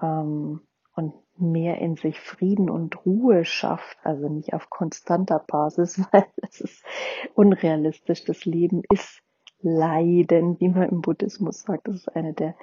ähm, 0.00 0.60
und 0.94 1.14
mehr 1.36 1.78
in 1.78 1.96
sich 1.96 2.18
Frieden 2.18 2.70
und 2.70 3.04
Ruhe 3.04 3.44
schafft, 3.44 3.98
also 4.02 4.28
nicht 4.28 4.54
auf 4.54 4.70
konstanter 4.70 5.44
Basis, 5.46 6.00
weil 6.12 6.26
es 6.42 6.60
ist 6.60 6.84
unrealistisch. 7.34 8.24
Das 8.24 8.44
Leben 8.44 8.82
ist 8.90 9.20
Leiden, 9.60 10.58
wie 10.60 10.68
man 10.68 10.88
im 10.88 11.00
Buddhismus 11.02 11.62
sagt. 11.62 11.88
Das 11.88 11.96
ist 11.96 12.08
eine 12.16 12.32
der, 12.32 12.54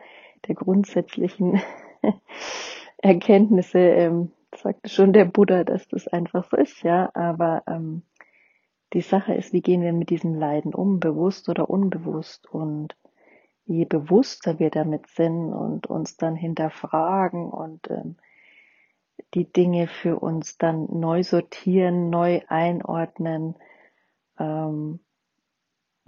der 0.48 0.56
grundsätzlichen 0.56 1.62
Erkenntnisse, 2.98 3.80
ähm, 3.80 4.32
sagte 4.58 4.90
schon 4.90 5.14
der 5.14 5.26
Buddha, 5.26 5.64
dass 5.64 5.88
das 5.88 6.08
einfach 6.08 6.46
so 6.50 6.58
ist, 6.58 6.84
ja. 6.84 7.10
Aber 7.14 7.64
ähm, 7.68 8.04
die 8.94 9.02
Sache 9.02 9.34
ist, 9.34 9.54
wie 9.54 9.62
gehen 9.62 9.82
wir 9.82 9.94
mit 9.94 10.10
diesem 10.10 10.36
Leiden 10.36 10.74
um, 10.74 11.00
bewusst 11.00 11.50
oder 11.50 11.70
unbewusst? 11.70 12.48
Und 12.50 12.96
je 13.66 13.86
bewusster 13.86 14.60
wir 14.60 14.70
damit 14.70 15.08
sind 15.08 15.52
und 15.54 15.88
uns 15.88 16.18
dann 16.18 16.36
hinterfragen 16.36 17.50
und 17.50 17.90
ähm, 17.90 18.18
die 19.34 19.52
Dinge 19.52 19.88
für 19.88 20.20
uns 20.20 20.58
dann 20.58 20.88
neu 20.92 21.24
sortieren, 21.24 22.10
neu 22.10 22.42
einordnen, 22.48 23.56
ähm, 24.38 25.00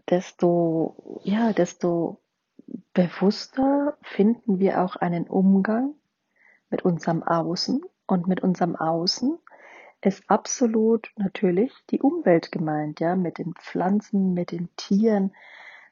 desto, 0.09 1.21
ja, 1.23 1.53
desto 1.53 2.19
bewusster 2.93 3.97
finden 4.01 4.59
wir 4.59 4.83
auch 4.83 4.95
einen 4.95 5.27
Umgang 5.27 5.95
mit 6.69 6.83
unserem 6.83 7.23
Außen 7.23 7.81
und 8.07 8.27
mit 8.27 8.41
unserem 8.41 8.75
Außen 8.75 9.37
ist 10.01 10.29
absolut 10.29 11.11
natürlich 11.17 11.73
die 11.89 12.01
Umwelt 12.01 12.51
gemeint, 12.51 12.99
ja, 12.99 13.15
mit 13.15 13.37
den 13.37 13.53
Pflanzen, 13.55 14.33
mit 14.33 14.51
den 14.51 14.69
Tieren, 14.75 15.33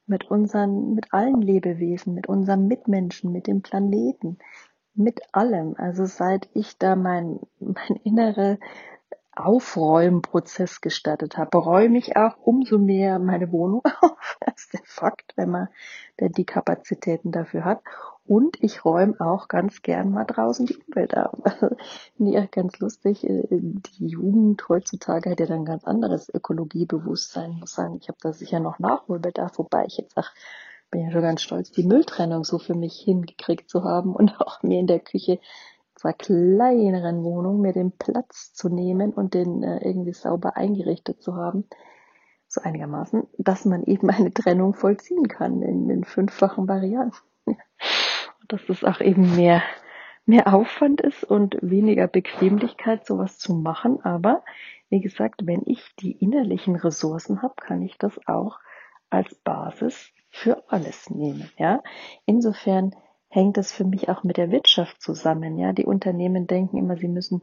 mit 0.05 0.29
unseren, 0.29 0.93
mit 0.93 1.13
allen 1.13 1.41
Lebewesen, 1.41 2.13
mit 2.13 2.27
unseren 2.27 2.67
Mitmenschen, 2.67 3.32
mit 3.32 3.48
dem 3.48 3.62
Planeten, 3.62 4.38
mit 4.93 5.22
allem. 5.34 5.75
Also 5.77 6.05
seit 6.05 6.50
ich 6.53 6.77
da 6.77 6.96
mein, 6.96 7.39
mein 7.60 8.00
innere 8.03 8.60
Aufräumprozess 9.35 10.81
gestartet 10.81 11.37
habe, 11.37 11.57
räume 11.57 11.97
ich 11.97 12.15
auch 12.17 12.37
umso 12.37 12.77
mehr 12.77 13.19
meine 13.19 13.51
Wohnung 13.51 13.81
auf. 14.01 14.37
Das 14.41 14.55
ist 14.57 14.73
der 14.73 14.81
Fakt, 14.85 15.33
wenn 15.35 15.49
man 15.49 15.69
denn 16.19 16.31
die 16.31 16.45
Kapazitäten 16.45 17.31
dafür 17.31 17.65
hat. 17.65 17.81
Und 18.25 18.61
ich 18.63 18.85
räume 18.85 19.19
auch 19.19 19.49
ganz 19.49 19.81
gern 19.81 20.11
mal 20.11 20.23
draußen 20.23 20.65
die 20.65 20.77
Umwelt 20.77 21.17
auf. 21.17 21.39
Also, 21.43 21.75
ich 22.17 22.51
ganz 22.51 22.79
lustig. 22.79 23.23
Äh, 23.25 23.43
die 23.51 24.07
Jugend 24.07 24.67
heutzutage 24.69 25.31
hat 25.31 25.39
ja 25.39 25.45
dann 25.45 25.65
ganz 25.65 25.83
anderes 25.83 26.33
Ökologiebewusstsein. 26.33 27.51
Ich 27.51 27.59
muss 27.59 27.73
sagen, 27.73 27.97
ich 28.01 28.07
habe 28.07 28.19
da 28.21 28.31
sicher 28.31 28.59
noch 28.59 28.79
Nachholbedarf, 28.79 29.57
wobei 29.57 29.85
ich 29.85 29.97
jetzt 29.97 30.15
auch 30.17 30.29
bin 30.93 31.01
ja 31.01 31.11
schon 31.11 31.21
ganz 31.23 31.41
stolz, 31.41 31.71
die 31.71 31.83
Mülltrennung 31.83 32.43
so 32.43 32.59
für 32.59 32.75
mich 32.75 32.99
hingekriegt 32.99 33.67
zu 33.67 33.83
haben 33.83 34.15
und 34.15 34.35
auch 34.39 34.61
mir 34.61 34.79
in 34.79 34.87
der 34.87 34.99
Küche 34.99 35.39
zwar 36.03 36.13
kleineren 36.13 37.24
Wohnung 37.24 37.62
mir 37.62 37.72
den 37.72 37.93
Platz 37.93 38.53
zu 38.53 38.67
nehmen 38.67 39.13
und 39.13 39.33
den 39.33 39.63
äh, 39.63 39.79
irgendwie 39.88 40.12
sauber 40.12 40.57
eingerichtet 40.57 41.24
zu 41.24 41.36
haben, 41.36 41.63
so 42.45 42.60
einigermaßen, 42.60 43.24
dass 43.38 43.63
man 43.63 43.83
eben 43.83 44.10
eine 44.10 44.33
Trennung 44.33 44.74
vollziehen 44.74 45.29
kann 45.29 45.62
in, 45.62 45.89
in 45.89 46.03
fünffachen 46.03 46.67
Varianten 46.67 47.17
dass 48.50 48.67
es 48.67 48.83
auch 48.83 49.00
eben 49.00 49.38
mehr, 49.38 49.63
mehr 50.25 50.53
Aufwand 50.53 51.00
ist 51.00 51.24
und 51.24 51.57
weniger 51.62 52.07
Bequemlichkeit, 52.07 53.05
sowas 53.05 53.38
zu 53.38 53.53
machen. 53.53 54.03
Aber 54.03 54.43
wie 54.89 55.00
gesagt, 55.00 55.48
wenn 55.48 55.62
ich 55.65 55.95
die 56.01 56.12
innerlichen 56.12 56.75
Ressourcen 56.75 57.41
habe, 57.41 57.55
kann 57.55 57.81
ich 57.81 57.98
das 57.98 58.19
auch 58.27 58.60
als 59.10 59.33
Basis 59.36 60.12
für 60.29 60.65
alles 60.67 61.10
nehmen. 61.10 61.50
Ja, 61.57 61.81
insofern 62.25 62.93
hängt 63.33 63.57
das 63.57 63.71
für 63.71 63.83
mich 63.83 64.09
auch 64.09 64.23
mit 64.23 64.37
der 64.37 64.51
Wirtschaft 64.51 65.01
zusammen. 65.01 65.57
Ja, 65.57 65.73
die 65.73 65.85
Unternehmen 65.85 66.45
denken 66.45 66.77
immer, 66.77 66.97
sie 66.97 67.07
müssen 67.07 67.41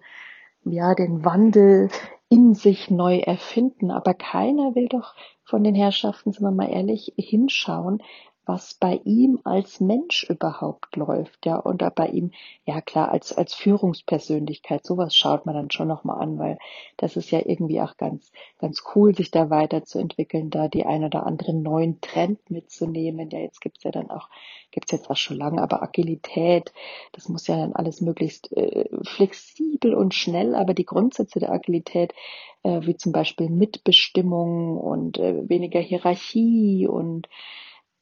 ja 0.64 0.94
den 0.94 1.24
Wandel 1.24 1.88
in 2.28 2.54
sich 2.54 2.90
neu 2.90 3.18
erfinden, 3.18 3.90
aber 3.90 4.14
keiner 4.14 4.74
will 4.76 4.88
doch 4.88 5.14
von 5.42 5.64
den 5.64 5.74
Herrschaften, 5.74 6.32
sind 6.32 6.44
wir 6.44 6.52
mal 6.52 6.70
ehrlich, 6.70 7.12
hinschauen, 7.16 8.02
was 8.46 8.74
bei 8.74 9.00
ihm 9.04 9.38
als 9.44 9.80
Mensch 9.80 10.24
überhaupt 10.28 10.96
läuft, 10.96 11.46
ja, 11.46 11.56
und 11.56 11.84
bei 11.94 12.08
ihm, 12.08 12.32
ja 12.64 12.80
klar, 12.80 13.10
als, 13.10 13.32
als 13.32 13.54
Führungspersönlichkeit, 13.54 14.84
sowas 14.84 15.14
schaut 15.14 15.46
man 15.46 15.54
dann 15.54 15.70
schon 15.70 15.88
nochmal 15.88 16.20
an, 16.20 16.38
weil 16.38 16.58
das 16.96 17.16
ist 17.16 17.30
ja 17.30 17.40
irgendwie 17.44 17.80
auch 17.80 17.96
ganz, 17.96 18.32
ganz 18.58 18.82
cool, 18.94 19.14
sich 19.14 19.30
da 19.30 19.50
weiterzuentwickeln, 19.50 20.50
da 20.50 20.68
die 20.68 20.86
ein 20.86 21.04
oder 21.04 21.26
anderen 21.26 21.62
neuen 21.62 22.00
Trend 22.00 22.50
mitzunehmen. 22.50 23.30
Ja, 23.30 23.38
jetzt 23.38 23.60
gibt's 23.60 23.84
ja 23.84 23.90
dann 23.90 24.10
auch, 24.10 24.28
gibt's 24.70 24.90
jetzt 24.92 25.10
auch 25.10 25.16
schon 25.16 25.36
lange, 25.36 25.62
aber 25.62 25.82
Agilität, 25.82 26.72
das 27.12 27.28
muss 27.28 27.46
ja 27.46 27.56
dann 27.56 27.74
alles 27.74 28.00
möglichst 28.00 28.52
äh, 28.56 28.88
flexibel 29.04 29.94
und 29.94 30.14
schnell, 30.14 30.54
aber 30.54 30.74
die 30.74 30.86
Grundsätze 30.86 31.40
der 31.40 31.52
Agilität, 31.52 32.14
äh, 32.62 32.80
wie 32.82 32.96
zum 32.96 33.12
Beispiel 33.12 33.48
Mitbestimmung 33.48 34.76
und 34.76 35.18
äh, 35.18 35.48
weniger 35.48 35.80
Hierarchie 35.80 36.88
und 36.88 37.28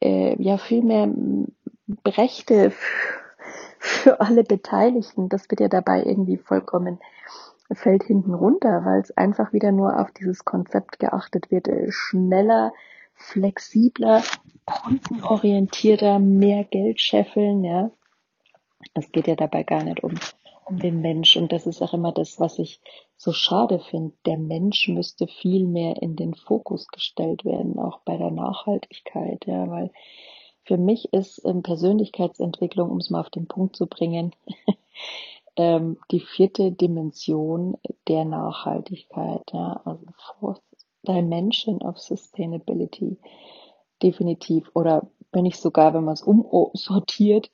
äh, 0.01 0.41
ja 0.43 0.59
viel 0.59 0.83
mehr 0.83 1.09
Rechte 2.07 2.73
für 3.79 4.21
alle 4.21 4.45
Beteiligten. 4.45 5.29
Das 5.29 5.51
wird 5.51 5.61
ja 5.61 5.69
dabei 5.69 6.03
irgendwie 6.03 6.37
vollkommen 6.37 6.99
fällt 7.75 8.05
hinten 8.05 8.35
runter, 8.35 8.85
weil 8.85 9.01
es 9.01 9.17
einfach 9.17 9.53
wieder 9.53 9.73
nur 9.73 10.01
auf 10.01 10.11
dieses 10.13 10.45
Konzept 10.45 10.99
geachtet 10.99 11.51
wird, 11.51 11.69
äh, 11.69 11.91
schneller, 11.91 12.73
flexibler, 13.15 14.23
kundenorientierter, 14.65 16.19
mehr 16.19 16.65
Geld 16.65 17.01
scheffeln, 17.01 17.65
ja. 17.65 17.91
Es 18.95 19.11
geht 19.13 19.27
ja 19.27 19.35
dabei 19.35 19.65
gar 19.65 19.83
nicht 19.83 20.03
um, 20.03 20.15
um 20.65 20.79
den 20.79 21.01
Mensch. 21.01 21.37
Und 21.37 21.53
das 21.53 21.67
ist 21.67 21.83
auch 21.83 21.93
immer 21.93 22.13
das, 22.13 22.41
was 22.41 22.59
ich 22.59 22.81
so 23.19 23.33
schade 23.33 23.81
finde. 23.81 24.15
Der 24.25 24.39
Mensch 24.39 24.89
müsste 24.89 25.27
viel 25.27 25.67
mehr 25.67 26.01
in 26.01 26.17
den 26.17 26.35
Fokus 26.35 26.87
gestellt 26.87 27.45
werden, 27.45 27.79
auch 27.79 28.01
bei 28.05 28.17
der 28.17 28.31
Nachhaltigkeit, 28.31 29.45
ja, 29.47 29.69
weil 29.69 29.91
für 30.65 30.79
mich 30.79 31.13
ist 31.13 31.45
ähm, 31.45 31.63
Persönlichkeitsentwicklung, 31.63 32.91
um 32.91 32.99
es 32.99 33.11
mal 33.11 33.21
auf 33.21 33.31
den 33.31 33.49
Punkt 33.49 33.75
zu 33.75 33.87
bringen, 33.87 34.35
ähm, 35.57 35.99
die 36.11 36.21
vierte 36.21 36.71
Dimension 36.71 37.77
der 38.07 38.25
Nachhaltigkeit, 38.25 39.43
ja, 39.53 39.81
also 39.85 40.07
Fourth 40.39 40.63
Dimension 41.07 41.83
of 41.83 41.99
Sustainability, 41.99 43.19
definitiv. 44.03 44.71
Oder 44.75 45.09
wenn 45.33 45.43
nicht 45.43 45.59
sogar, 45.59 45.95
wenn 45.95 46.05
man 46.05 46.15
es 46.15 46.23
umsortiert, 46.23 47.51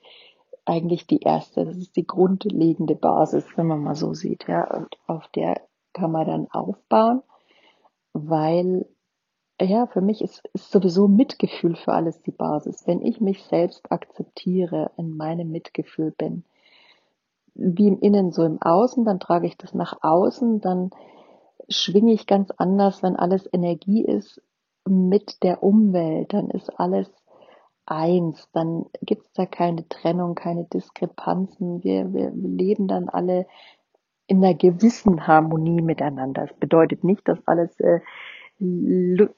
eigentlich 0.64 1.06
die 1.06 1.20
erste. 1.20 1.64
Das 1.64 1.76
ist 1.76 1.96
die 1.96 2.06
grundlegende 2.06 2.94
Basis, 2.94 3.44
wenn 3.56 3.66
man 3.66 3.82
mal 3.82 3.94
so 3.94 4.14
sieht, 4.14 4.48
ja. 4.48 4.68
Und 4.74 4.96
auf 5.06 5.28
der 5.28 5.60
kann 5.92 6.10
man 6.10 6.26
dann 6.26 6.48
aufbauen, 6.50 7.22
weil 8.12 8.86
ja, 9.60 9.86
für 9.86 10.00
mich 10.00 10.20
ist, 10.20 10.42
ist 10.52 10.70
sowieso 10.70 11.06
Mitgefühl 11.06 11.76
für 11.76 11.92
alles 11.92 12.20
die 12.22 12.32
Basis. 12.32 12.86
Wenn 12.86 13.02
ich 13.02 13.20
mich 13.20 13.44
selbst 13.44 13.90
akzeptiere, 13.92 14.90
in 14.96 15.16
meinem 15.16 15.50
Mitgefühl 15.50 16.10
bin, 16.10 16.44
wie 17.54 17.86
im 17.86 18.00
Innen, 18.00 18.32
so 18.32 18.42
im 18.42 18.60
Außen, 18.60 19.04
dann 19.04 19.20
trage 19.20 19.46
ich 19.46 19.56
das 19.56 19.74
nach 19.74 20.02
außen, 20.02 20.60
dann 20.60 20.90
schwinge 21.68 22.12
ich 22.12 22.26
ganz 22.26 22.50
anders, 22.56 23.02
wenn 23.02 23.14
alles 23.14 23.48
Energie 23.52 24.04
ist 24.04 24.42
mit 24.86 25.42
der 25.42 25.62
Umwelt, 25.62 26.32
dann 26.32 26.50
ist 26.50 26.78
alles 26.80 27.08
eins, 27.86 28.48
dann 28.52 28.86
gibt 29.02 29.26
es 29.26 29.32
da 29.32 29.46
keine 29.46 29.88
Trennung, 29.88 30.34
keine 30.34 30.64
Diskrepanzen, 30.64 31.82
wir, 31.84 32.12
wir 32.12 32.30
leben 32.30 32.88
dann 32.88 33.08
alle 33.08 33.46
in 34.26 34.42
einer 34.42 34.54
gewissen 34.54 35.26
Harmonie 35.26 35.82
miteinander. 35.82 36.46
Das 36.46 36.56
bedeutet 36.58 37.04
nicht, 37.04 37.28
dass 37.28 37.38
alles 37.46 37.78
äh, 37.80 38.00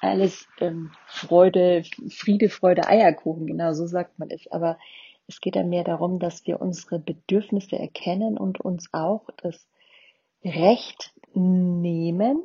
alles 0.00 0.48
ähm, 0.60 0.90
Freude, 1.06 1.84
Friede, 2.10 2.48
Freude, 2.48 2.88
Eierkuchen, 2.88 3.46
genau 3.46 3.72
so 3.74 3.86
sagt 3.86 4.18
man 4.18 4.30
es. 4.30 4.50
Aber 4.50 4.78
es 5.28 5.40
geht 5.40 5.56
ja 5.56 5.64
mehr 5.64 5.84
darum, 5.84 6.18
dass 6.18 6.46
wir 6.46 6.60
unsere 6.60 6.98
Bedürfnisse 6.98 7.78
erkennen 7.78 8.38
und 8.38 8.60
uns 8.60 8.88
auch 8.92 9.28
das 9.36 9.68
Recht 10.44 11.12
nehmen 11.34 12.42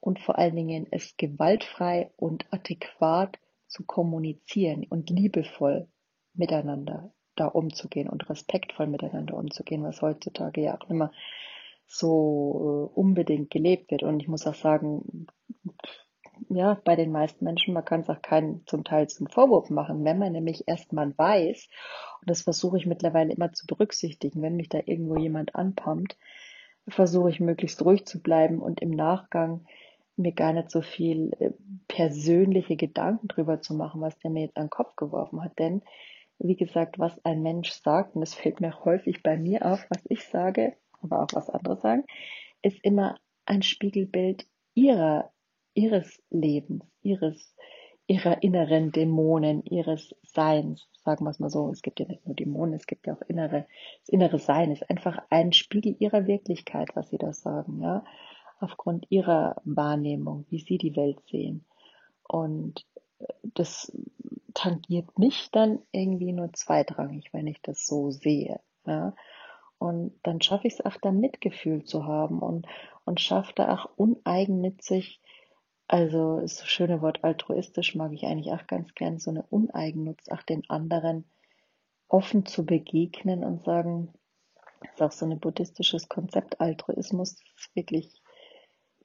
und 0.00 0.20
vor 0.20 0.38
allen 0.38 0.56
Dingen 0.56 0.86
es 0.90 1.16
gewaltfrei 1.16 2.10
und 2.16 2.44
adäquat 2.52 3.38
zu 3.66 3.84
kommunizieren 3.84 4.86
und 4.88 5.10
liebevoll 5.10 5.88
miteinander 6.34 7.12
da 7.34 7.46
umzugehen 7.46 8.08
und 8.08 8.28
respektvoll 8.28 8.86
miteinander 8.86 9.36
umzugehen, 9.36 9.82
was 9.82 10.02
heutzutage 10.02 10.62
ja 10.62 10.78
auch 10.78 10.88
immer 10.88 11.12
so 11.86 12.90
äh, 12.94 12.98
unbedingt 12.98 13.50
gelebt 13.50 13.90
wird. 13.90 14.02
Und 14.02 14.20
ich 14.20 14.28
muss 14.28 14.46
auch 14.46 14.54
sagen, 14.54 15.26
ja, 16.48 16.80
bei 16.84 16.96
den 16.96 17.12
meisten 17.12 17.44
Menschen, 17.44 17.74
man 17.74 17.84
kann 17.84 18.00
es 18.00 18.10
auch 18.10 18.20
keinen 18.20 18.66
zum 18.66 18.84
Teil 18.84 19.08
zum 19.08 19.26
Vorwurf 19.26 19.70
machen, 19.70 20.04
wenn 20.04 20.18
man 20.18 20.32
nämlich 20.32 20.68
erstmal 20.68 21.16
weiß, 21.16 21.68
und 22.20 22.30
das 22.30 22.42
versuche 22.42 22.76
ich 22.76 22.86
mittlerweile 22.86 23.32
immer 23.32 23.52
zu 23.52 23.66
berücksichtigen, 23.66 24.42
wenn 24.42 24.56
mich 24.56 24.68
da 24.68 24.80
irgendwo 24.84 25.16
jemand 25.16 25.54
anpumpt, 25.54 26.16
versuche 26.88 27.30
ich 27.30 27.40
möglichst 27.40 27.84
ruhig 27.84 28.06
zu 28.06 28.22
bleiben 28.22 28.60
und 28.60 28.80
im 28.80 28.90
Nachgang 28.90 29.66
mir 30.16 30.32
gar 30.32 30.52
nicht 30.52 30.70
so 30.70 30.82
viel 30.82 31.32
äh, 31.38 31.50
persönliche 31.88 32.76
Gedanken 32.76 33.28
drüber 33.28 33.60
zu 33.60 33.74
machen, 33.74 34.00
was 34.00 34.18
der 34.18 34.30
mir 34.30 34.42
jetzt 34.42 34.56
an 34.56 34.64
den 34.66 34.70
Kopf 34.70 34.96
geworfen 34.96 35.42
hat. 35.42 35.58
Denn, 35.58 35.82
wie 36.38 36.56
gesagt, 36.56 36.98
was 36.98 37.24
ein 37.24 37.42
Mensch 37.42 37.70
sagt, 37.70 38.14
und 38.14 38.20
das 38.20 38.34
fällt 38.34 38.60
mir 38.60 38.84
häufig 38.84 39.22
bei 39.22 39.36
mir 39.36 39.64
auf, 39.64 39.86
was 39.90 40.02
ich 40.08 40.24
sage, 40.24 40.76
aber 41.00 41.22
auch 41.22 41.28
was 41.32 41.50
andere 41.50 41.76
sagen, 41.76 42.04
ist 42.62 42.78
immer 42.82 43.16
ein 43.46 43.62
Spiegelbild 43.62 44.46
ihrer 44.74 45.30
ihres 45.76 46.22
Lebens, 46.30 46.84
ihres, 47.02 47.54
ihrer 48.06 48.42
inneren 48.42 48.92
Dämonen, 48.92 49.62
ihres 49.64 50.16
Seins, 50.22 50.88
sagen 51.04 51.24
wir 51.24 51.30
es 51.30 51.38
mal 51.38 51.50
so. 51.50 51.70
Es 51.70 51.82
gibt 51.82 52.00
ja 52.00 52.06
nicht 52.06 52.26
nur 52.26 52.34
Dämonen, 52.34 52.74
es 52.74 52.86
gibt 52.86 53.06
ja 53.06 53.14
auch 53.14 53.22
innere, 53.28 53.66
das 54.00 54.08
innere 54.08 54.38
Sein 54.38 54.72
ist 54.72 54.88
einfach 54.88 55.18
ein 55.28 55.52
Spiegel 55.52 55.94
ihrer 55.98 56.26
Wirklichkeit, 56.26 56.88
was 56.94 57.10
sie 57.10 57.18
da 57.18 57.32
sagen, 57.32 57.80
ja. 57.82 58.04
Aufgrund 58.60 59.06
ihrer 59.10 59.56
Wahrnehmung, 59.64 60.46
wie 60.48 60.60
sie 60.60 60.78
die 60.78 60.96
Welt 60.96 61.20
sehen. 61.30 61.64
Und 62.22 62.86
das 63.42 63.92
tangiert 64.54 65.18
mich 65.18 65.50
dann 65.50 65.80
irgendwie 65.92 66.32
nur 66.32 66.52
zweitrangig, 66.52 67.32
wenn 67.32 67.46
ich 67.46 67.60
das 67.62 67.86
so 67.86 68.10
sehe, 68.10 68.60
ja. 68.86 69.14
Und 69.78 70.18
dann 70.22 70.40
schaffe 70.40 70.68
ich 70.68 70.74
es 70.74 70.84
auch, 70.84 70.96
da 70.96 71.12
Mitgefühl 71.12 71.84
zu 71.84 72.06
haben 72.06 72.38
und, 72.38 72.66
und 73.04 73.20
schaffe 73.20 73.52
da 73.54 73.74
auch 73.74 73.90
uneigennützig 73.96 75.20
also 75.88 76.40
das 76.40 76.66
schöne 76.66 77.00
Wort 77.00 77.22
altruistisch 77.22 77.94
mag 77.94 78.12
ich 78.12 78.24
eigentlich 78.24 78.52
auch 78.52 78.66
ganz 78.66 78.94
gern, 78.94 79.18
so 79.18 79.30
eine 79.30 79.44
Uneigennutz, 79.44 80.28
auch 80.28 80.42
den 80.42 80.68
anderen 80.68 81.24
offen 82.08 82.44
zu 82.44 82.66
begegnen 82.66 83.44
und 83.44 83.64
sagen, 83.64 84.12
das 84.80 84.92
ist 84.94 85.02
auch 85.02 85.12
so 85.12 85.26
ein 85.26 85.38
buddhistisches 85.38 86.08
Konzept 86.08 86.60
Altruismus, 86.60 87.36
das 87.36 87.44
ist 87.56 87.76
wirklich, 87.76 88.22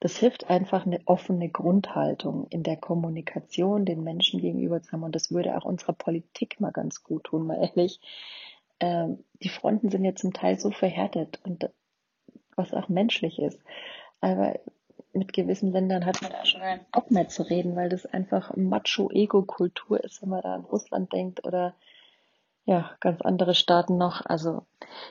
das 0.01 0.17
hilft 0.17 0.49
einfach 0.49 0.87
eine 0.87 0.99
offene 1.05 1.47
Grundhaltung 1.47 2.47
in 2.49 2.63
der 2.63 2.75
Kommunikation 2.75 3.85
den 3.85 4.03
Menschen 4.03 4.41
gegenüber 4.41 4.81
zu 4.81 4.91
haben 4.91 5.03
und 5.03 5.15
das 5.15 5.31
würde 5.31 5.55
auch 5.55 5.63
unserer 5.63 5.93
Politik 5.93 6.59
mal 6.59 6.71
ganz 6.71 7.03
gut 7.03 7.25
tun, 7.25 7.45
mal 7.45 7.61
ehrlich. 7.61 8.01
Ähm, 8.79 9.23
die 9.43 9.49
Fronten 9.49 9.91
sind 9.91 10.03
ja 10.03 10.15
zum 10.15 10.33
Teil 10.33 10.59
so 10.59 10.71
verhärtet 10.71 11.39
und 11.45 11.69
was 12.55 12.73
auch 12.73 12.89
menschlich 12.89 13.37
ist. 13.37 13.59
Aber 14.21 14.59
mit 15.13 15.33
gewissen 15.33 15.71
Ländern 15.71 16.05
hat 16.07 16.19
man 16.23 16.31
da 16.31 16.45
schon 16.45 16.61
keinen 16.61 16.85
Bock 16.91 17.11
mehr 17.11 17.27
zu 17.27 17.43
reden, 17.43 17.75
weil 17.75 17.89
das 17.89 18.07
einfach 18.07 18.55
Macho-Ego-Kultur 18.55 20.03
ist, 20.03 20.23
wenn 20.23 20.29
man 20.29 20.41
da 20.41 20.55
an 20.55 20.65
Russland 20.65 21.13
denkt 21.13 21.45
oder 21.45 21.75
ja, 22.71 22.89
ganz 23.01 23.21
andere 23.21 23.53
Staaten 23.53 23.97
noch. 23.97 24.25
Also 24.25 24.65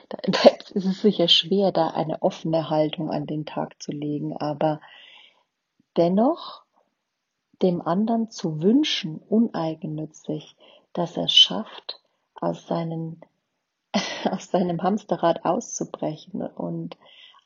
da, 0.09 0.17
da 0.23 0.49
ist 0.73 0.85
es 0.85 1.01
sicher 1.01 1.27
schwer, 1.27 1.71
da 1.71 1.89
eine 1.89 2.21
offene 2.23 2.69
Haltung 2.69 3.11
an 3.11 3.27
den 3.27 3.45
Tag 3.45 3.81
zu 3.81 3.91
legen, 3.91 4.35
aber 4.35 4.81
dennoch 5.95 6.63
dem 7.61 7.81
anderen 7.81 8.31
zu 8.31 8.61
wünschen, 8.63 9.19
uneigennützig, 9.19 10.55
dass 10.93 11.15
er 11.15 11.27
schafft, 11.27 12.01
aus, 12.33 12.65
seinen, 12.65 13.21
aus 14.31 14.49
seinem 14.49 14.81
Hamsterrad 14.81 15.45
auszubrechen 15.45 16.41
und 16.41 16.97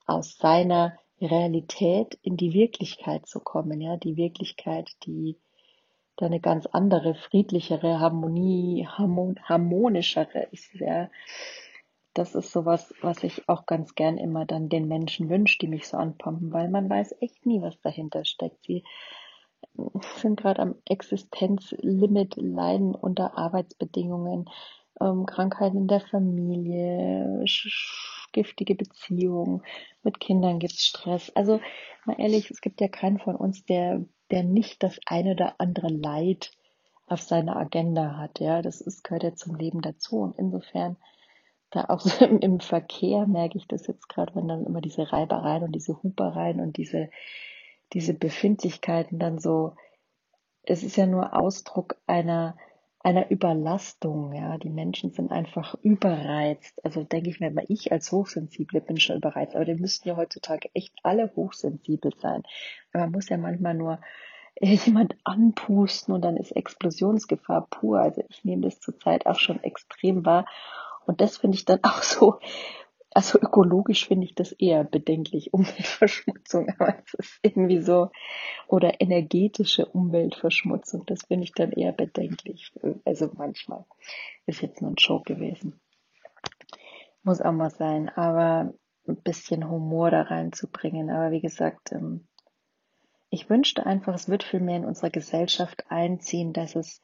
aus 0.08 0.38
seiner 0.38 0.98
Realität 1.20 2.18
in 2.22 2.38
die 2.38 2.54
Wirklichkeit 2.54 3.28
zu 3.28 3.42
kommen, 3.42 3.82
ja, 3.82 3.98
die 3.98 4.16
Wirklichkeit, 4.16 4.92
die 5.06 5.38
da 6.18 6.26
eine 6.26 6.40
ganz 6.40 6.66
andere, 6.68 7.16
friedlichere, 7.16 8.00
Harmonie, 8.00 8.88
harmon, 8.88 9.40
harmonischere 9.44 10.48
ist, 10.52 10.74
ja. 10.76 11.10
Das 12.14 12.34
ist 12.34 12.52
sowas, 12.52 12.94
was 13.02 13.24
ich 13.24 13.50
auch 13.50 13.66
ganz 13.66 13.94
gern 13.94 14.18
immer 14.18 14.46
dann 14.46 14.70
den 14.70 14.88
Menschen 14.88 15.30
wünsche, 15.30 15.58
die 15.60 15.68
mich 15.68 15.88
so 15.88 15.98
anpumpen, 15.98 16.54
weil 16.54 16.70
man 16.70 16.90
weiß 16.90 17.16
echt 17.20 17.46
nie, 17.46 17.62
was 17.62 17.80
dahinter 17.82 18.24
steckt. 18.24 18.64
Sie 18.64 18.84
sind 20.18 20.40
gerade 20.40 20.62
am 20.62 20.76
Existenzlimit, 20.86 22.36
leiden 22.38 22.96
unter 22.96 23.38
Arbeitsbedingungen, 23.38 24.50
ähm, 25.02 25.26
Krankheiten 25.26 25.78
in 25.78 25.88
der 25.88 26.00
Familie, 26.00 27.44
giftige 28.32 28.76
Beziehungen, 28.76 29.64
mit 30.04 30.20
Kindern 30.20 30.60
gibt 30.60 30.74
es 30.74 30.86
Stress. 30.86 31.32
Also 31.36 31.60
mal 32.06 32.20
ehrlich, 32.20 32.50
es 32.52 32.62
gibt 32.62 32.82
ja 32.82 32.88
keinen 32.88 33.20
von 33.20 33.36
uns, 33.36 33.66
der, 33.66 34.06
der 34.32 34.44
nicht 34.44 34.84
das 34.84 35.00
eine 35.06 35.32
oder 35.32 35.56
andere 35.60 35.88
Leid 35.88 36.52
auf 37.08 37.22
seiner 37.22 37.56
Agenda 37.56 38.18
hat. 38.18 38.40
Ja, 38.40 38.62
das 38.62 38.82
ist, 38.82 39.04
gehört 39.04 39.24
ja 39.24 39.36
zum 39.36 39.56
Leben 39.56 39.82
dazu. 39.82 40.18
Und 40.18 40.38
insofern, 40.38 40.98
da 41.72 41.86
auch 41.90 42.00
so 42.00 42.26
im, 42.26 42.40
im 42.40 42.60
Verkehr 42.60 43.28
merke 43.28 43.58
ich 43.58 43.68
das 43.68 43.88
jetzt 43.88 44.10
gerade, 44.10 44.36
wenn 44.36 44.48
dann 44.48 44.66
immer 44.66 44.82
diese 44.82 45.12
Reibereien 45.12 45.64
und 45.64 45.74
diese 45.74 46.02
Hupereien 46.02 46.60
und 46.60 46.78
diese, 46.78 47.10
diese 47.94 48.14
Befindlichkeiten 48.14 49.20
dann 49.20 49.40
so, 49.40 49.76
es 50.64 50.84
ist 50.84 50.96
ja 50.96 51.06
nur 51.06 51.34
Ausdruck 51.40 51.98
einer, 52.08 52.58
einer 53.06 53.30
Überlastung. 53.30 54.34
Ja, 54.34 54.58
die 54.58 54.70
Menschen 54.70 55.12
sind 55.12 55.32
einfach 55.32 55.76
überreizt. 55.84 56.84
Also 56.84 57.04
denke 57.04 57.30
ich 57.30 57.40
mir, 57.40 57.48
immer, 57.48 57.62
ich 57.70 57.92
als 57.92 58.12
Hochsensible 58.12 58.82
bin 58.82 59.00
schon 59.00 59.18
überreizt, 59.18 59.56
aber 59.56 59.66
die 59.66 59.76
müssten 59.76 60.10
ja 60.10 60.18
heutzutage 60.18 60.70
echt 60.74 60.94
alle 61.04 61.32
hochsensibel 61.36 62.12
sein. 62.18 62.42
Man 62.94 63.12
muss 63.12 63.30
ja 63.30 63.38
manchmal 63.38 63.76
nur 63.76 64.00
jemand 64.60 65.16
anpusten 65.24 66.16
und 66.16 66.24
dann 66.24 66.36
ist 66.36 66.52
Explosionsgefahr 66.52 67.68
pur. 67.70 68.00
Also 68.00 68.24
ich 68.28 68.44
nehme 68.44 68.64
das 68.64 68.80
zurzeit 68.80 69.28
auch 69.28 69.40
schon 69.40 69.64
extrem 69.64 70.26
wahr. 70.26 70.46
Und 71.06 71.22
das 71.22 71.38
finde 71.38 71.58
ich 71.58 71.66
dann 71.66 71.80
auch 71.84 72.02
so, 72.02 72.40
also 73.16 73.40
ökologisch 73.40 74.08
finde 74.08 74.26
ich 74.26 74.36
das 74.36 74.52
eher 74.52 74.84
bedenklich, 74.84 75.54
Umweltverschmutzung, 75.54 76.70
aber 76.78 76.98
es 77.06 77.14
ist 77.14 77.40
irgendwie 77.42 77.82
so, 77.82 78.12
oder 78.68 79.00
energetische 79.00 79.86
Umweltverschmutzung, 79.86 81.06
das 81.06 81.24
finde 81.24 81.46
ich 81.46 81.54
dann 81.54 81.72
eher 81.72 81.94
bedenklich. 81.94 82.74
Also 83.06 83.32
manchmal 83.34 83.86
ist 84.46 84.62
jetzt 84.62 84.82
nur 84.82 84.92
ein 84.92 84.96
Joke 84.98 85.34
gewesen. 85.34 85.80
Muss 87.24 87.42
auch 87.42 87.54
mal 87.54 87.72
sein, 87.72 88.10
aber 88.10 88.74
ein 89.08 89.22
bisschen 89.24 89.70
Humor 89.70 90.12
da 90.12 90.24
reinzubringen. 90.24 91.10
Aber 91.10 91.32
wie 91.32 91.42
gesagt, 91.42 91.94
ähm, 91.94 92.28
ich 93.30 93.50
wünschte 93.50 93.86
einfach, 93.86 94.14
es 94.14 94.28
wird 94.28 94.44
viel 94.44 94.60
mehr 94.60 94.78
in 94.78 94.86
unserer 94.86 95.10
Gesellschaft 95.10 95.86
einziehen, 95.90 96.52
dass 96.52 96.76
es 96.76 97.02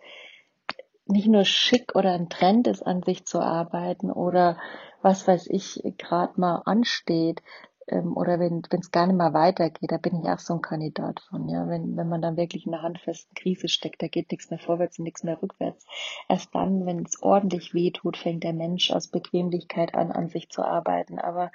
nicht 1.06 1.28
nur 1.28 1.46
schick 1.46 1.96
oder 1.96 2.14
ein 2.14 2.30
Trend 2.30 2.68
ist, 2.68 2.82
an 2.84 3.02
sich 3.02 3.26
zu 3.26 3.40
arbeiten 3.40 4.12
oder 4.12 4.58
was 5.02 5.28
weiß 5.28 5.48
ich 5.48 5.82
gerade 5.98 6.40
mal 6.40 6.62
ansteht 6.66 7.42
ähm, 7.88 8.16
oder 8.16 8.40
wenn 8.40 8.62
es 8.70 8.92
gar 8.92 9.08
nicht 9.08 9.18
mehr 9.18 9.34
weitergeht, 9.34 9.92
da 9.92 9.98
bin 9.98 10.22
ich 10.22 10.30
auch 10.30 10.40
so 10.40 10.54
ein 10.54 10.62
Kandidat 10.62 11.20
von. 11.22 11.50
Ja, 11.50 11.68
wenn 11.68 11.98
wenn 11.98 12.10
man 12.10 12.22
dann 12.22 12.38
wirklich 12.38 12.66
in 12.66 12.74
einer 12.74 12.84
handfesten 12.84 13.34
Krise 13.36 13.68
steckt, 13.68 14.02
da 14.02 14.08
geht 14.08 14.32
nichts 14.32 14.50
mehr 14.50 14.60
vorwärts 14.60 15.00
und 15.00 15.04
nichts 15.04 15.24
mehr 15.24 15.42
rückwärts. 15.42 15.86
Erst 16.30 16.54
dann, 16.56 16.86
wenn 16.86 17.04
es 17.04 17.22
ordentlich 17.22 17.74
weh 17.74 17.92
tut, 17.92 18.18
fängt 18.18 18.44
der 18.44 18.54
Mensch 18.54 18.92
aus 18.92 19.08
Bequemlichkeit 19.08 19.96
an, 19.96 20.12
an 20.12 20.30
sich 20.30 20.50
zu 20.50 20.64
arbeiten. 20.64 21.20
Aber 21.20 21.52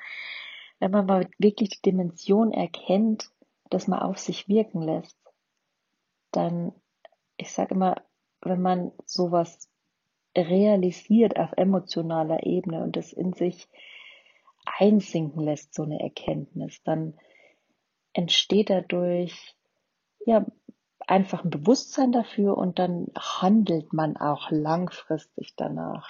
wenn 0.78 0.90
man 0.90 1.06
mal 1.06 1.28
wirklich 1.38 1.70
die 1.70 1.82
Dimension 1.82 2.52
erkennt, 2.52 3.30
dass 3.70 3.88
man 3.88 4.00
auf 4.00 4.18
sich 4.18 4.48
wirken 4.48 4.82
lässt, 4.82 5.18
dann, 6.32 6.72
ich 7.36 7.50
sage 7.52 7.74
immer, 7.74 8.02
wenn 8.42 8.60
man 8.60 8.92
sowas 9.06 9.68
realisiert 10.36 11.38
auf 11.38 11.50
emotionaler 11.56 12.44
Ebene 12.44 12.82
und 12.82 12.96
das 12.96 13.12
in 13.12 13.32
sich 13.32 13.68
einsinken 14.64 15.42
lässt, 15.42 15.74
so 15.74 15.84
eine 15.84 16.00
Erkenntnis, 16.00 16.82
dann 16.82 17.14
entsteht 18.12 18.70
dadurch 18.70 19.54
ja 20.24 20.44
einfach 21.06 21.44
ein 21.44 21.50
Bewusstsein 21.50 22.12
dafür 22.12 22.56
und 22.58 22.78
dann 22.78 23.08
handelt 23.16 23.92
man 23.92 24.16
auch 24.16 24.50
langfristig 24.50 25.54
danach. 25.56 26.08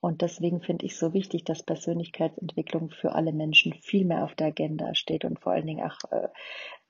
Und 0.00 0.20
deswegen 0.22 0.60
finde 0.60 0.86
ich 0.86 0.98
so 0.98 1.12
wichtig, 1.14 1.44
dass 1.44 1.62
Persönlichkeitsentwicklung 1.62 2.90
für 2.90 3.12
alle 3.14 3.32
Menschen 3.32 3.72
viel 3.72 4.04
mehr 4.04 4.24
auf 4.24 4.34
der 4.34 4.48
Agenda 4.48 4.94
steht 4.94 5.24
und 5.24 5.40
vor 5.40 5.52
allen 5.52 5.66
Dingen 5.66 5.84
auch 5.84 5.98
äh, 6.10 6.28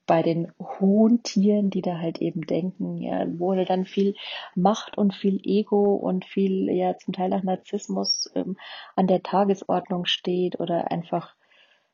bei 0.07 0.23
den 0.23 0.53
hohen 0.59 1.23
Tieren, 1.23 1.71
die 1.71 1.83
da 1.83 1.99
halt 1.99 2.21
eben 2.21 2.43
denken, 2.43 2.99
ja, 2.99 3.27
wo 3.38 3.55
dann 3.55 3.85
viel 3.85 4.14
Macht 4.55 4.99
und 4.99 5.14
viel 5.14 5.40
Ego 5.43 5.95
und 5.95 6.25
viel, 6.25 6.71
ja, 6.71 6.97
zum 6.99 7.14
Teil 7.14 7.33
auch 7.33 7.43
Narzissmus 7.43 8.31
ähm, 8.35 8.57
an 8.97 9.07
der 9.07 9.23
Tagesordnung 9.23 10.05
steht 10.05 10.61
oder 10.61 10.90
einfach, 10.90 11.35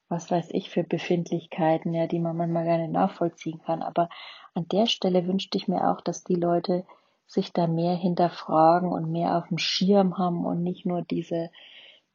was 0.09 0.31
weiß 0.31 0.49
ich, 0.51 0.71
für 0.71 0.83
Befindlichkeiten, 0.83 1.95
ja, 1.95 2.07
die 2.07 2.19
man 2.19 2.37
manchmal 2.37 2.79
nicht 2.79 2.93
nachvollziehen 2.93 3.61
kann. 3.65 3.83
Aber 3.83 4.09
an 4.55 4.67
der 4.69 4.87
Stelle 4.87 5.27
wünschte 5.27 5.57
ich 5.57 5.69
mir 5.69 5.91
auch, 5.91 6.01
dass 6.01 6.25
die 6.25 6.35
Leute 6.35 6.85
sich 7.27 7.53
da 7.53 7.69
mehr 7.69 7.95
hinterfragen 7.95 8.91
und 8.91 9.13
mehr 9.13 9.39
auf 9.39 9.49
dem 9.49 9.59
Schirm 9.59 10.19
haben 10.19 10.45
und 10.45 10.65
nicht 10.65 10.85
nur 10.85 11.03
diese 11.03 11.51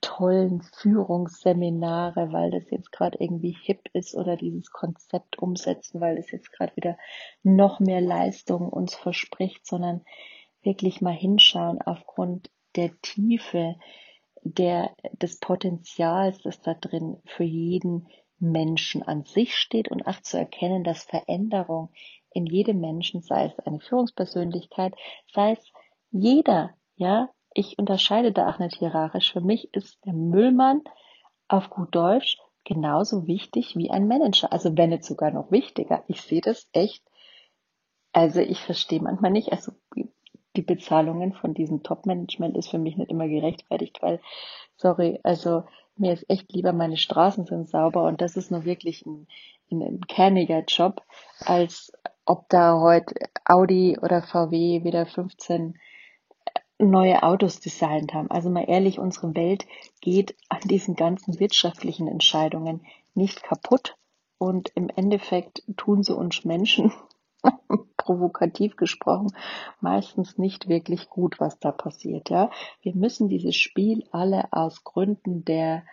tollen 0.01 0.61
Führungsseminare, 0.61 2.31
weil 2.31 2.51
das 2.51 2.69
jetzt 2.69 2.91
gerade 2.91 3.17
irgendwie 3.19 3.57
hip 3.63 3.89
ist 3.93 4.15
oder 4.15 4.37
dieses 4.37 4.71
Konzept 4.71 5.39
umsetzen, 5.39 6.01
weil 6.01 6.17
es 6.17 6.31
jetzt 6.31 6.51
gerade 6.51 6.75
wieder 6.75 6.97
noch 7.43 7.79
mehr 7.79 8.01
Leistung 8.01 8.69
uns 8.69 8.95
verspricht, 8.95 9.65
sondern 9.65 10.01
wirklich 10.61 11.01
mal 11.01 11.13
hinschauen 11.13 11.81
aufgrund 11.81 12.49
der 12.75 12.91
Tiefe 13.01 13.75
der, 14.43 14.95
des 15.13 15.39
Potenzials, 15.39 16.39
das 16.39 16.61
da 16.61 16.73
drin 16.73 17.17
für 17.25 17.43
jeden 17.43 18.07
Menschen 18.37 19.01
an 19.01 19.23
sich 19.23 19.55
steht 19.55 19.89
und 19.89 20.05
auch 20.07 20.21
zu 20.21 20.37
erkennen, 20.37 20.83
dass 20.83 21.03
Veränderung 21.03 21.89
in 22.31 22.45
jedem 22.45 22.79
Menschen, 22.79 23.21
sei 23.21 23.45
es 23.45 23.59
eine 23.59 23.79
Führungspersönlichkeit, 23.79 24.93
sei 25.33 25.53
es 25.53 25.71
jeder, 26.11 26.75
ja, 26.95 27.29
ich 27.55 27.79
unterscheide 27.79 28.31
da 28.31 28.49
auch 28.49 28.59
nicht 28.59 28.75
hierarchisch. 28.75 29.31
Für 29.31 29.41
mich 29.41 29.73
ist 29.73 29.97
der 30.05 30.13
Müllmann 30.13 30.81
auf 31.47 31.69
gut 31.69 31.95
Deutsch 31.95 32.37
genauso 32.65 33.27
wichtig 33.27 33.75
wie 33.77 33.89
ein 33.89 34.07
Manager. 34.07 34.51
Also 34.51 34.77
wenn 34.77 34.89
nicht 34.89 35.05
sogar 35.05 35.31
noch 35.31 35.51
wichtiger. 35.51 36.03
Ich 36.07 36.21
sehe 36.21 36.41
das 36.41 36.67
echt. 36.73 37.03
Also 38.11 38.41
ich 38.41 38.59
verstehe 38.59 39.01
manchmal 39.01 39.31
nicht, 39.31 39.51
also 39.51 39.71
die 40.55 40.61
Bezahlungen 40.61 41.33
von 41.33 41.53
diesem 41.53 41.83
Top-Management 41.83 42.57
ist 42.57 42.69
für 42.69 42.77
mich 42.77 42.97
nicht 42.97 43.11
immer 43.11 43.27
gerechtfertigt, 43.27 44.01
weil, 44.01 44.21
sorry, 44.77 45.19
also 45.23 45.63
mir 45.97 46.13
ist 46.13 46.29
echt 46.29 46.51
lieber, 46.53 46.71
meine 46.71 46.97
Straßen 46.97 47.45
sind 47.45 47.67
sauber 47.67 48.03
und 48.03 48.21
das 48.21 48.37
ist 48.37 48.51
nur 48.51 48.63
wirklich 48.63 49.05
ein, 49.05 49.27
ein, 49.69 49.81
ein 49.81 50.01
kerniger 50.07 50.63
Job, 50.65 51.01
als 51.39 51.91
ob 52.25 52.47
da 52.49 52.79
heute 52.79 53.15
Audi 53.43 53.97
oder 54.01 54.21
VW 54.21 54.83
wieder 54.83 55.05
15 55.05 55.77
neue 56.77 57.23
Autos 57.23 57.59
designt 57.59 58.13
haben. 58.13 58.29
Also 58.29 58.49
mal 58.49 58.65
ehrlich, 58.67 58.99
unsere 58.99 59.35
Welt 59.35 59.65
geht 60.01 60.35
an 60.49 60.61
diesen 60.65 60.95
ganzen 60.95 61.39
wirtschaftlichen 61.39 62.07
Entscheidungen 62.07 62.85
nicht 63.13 63.43
kaputt 63.43 63.95
und 64.37 64.71
im 64.75 64.89
Endeffekt 64.89 65.63
tun 65.77 66.03
sie 66.03 66.15
uns 66.15 66.43
Menschen, 66.43 66.91
provokativ 67.97 68.75
gesprochen, 68.75 69.31
meistens 69.79 70.37
nicht 70.37 70.67
wirklich 70.67 71.09
gut, 71.09 71.39
was 71.39 71.59
da 71.59 71.71
passiert. 71.71 72.29
Ja, 72.29 72.51
wir 72.81 72.93
müssen 72.95 73.29
dieses 73.29 73.55
Spiel 73.55 74.03
alle 74.11 74.51
aus 74.51 74.83
Gründen 74.83 75.45
der 75.45 75.83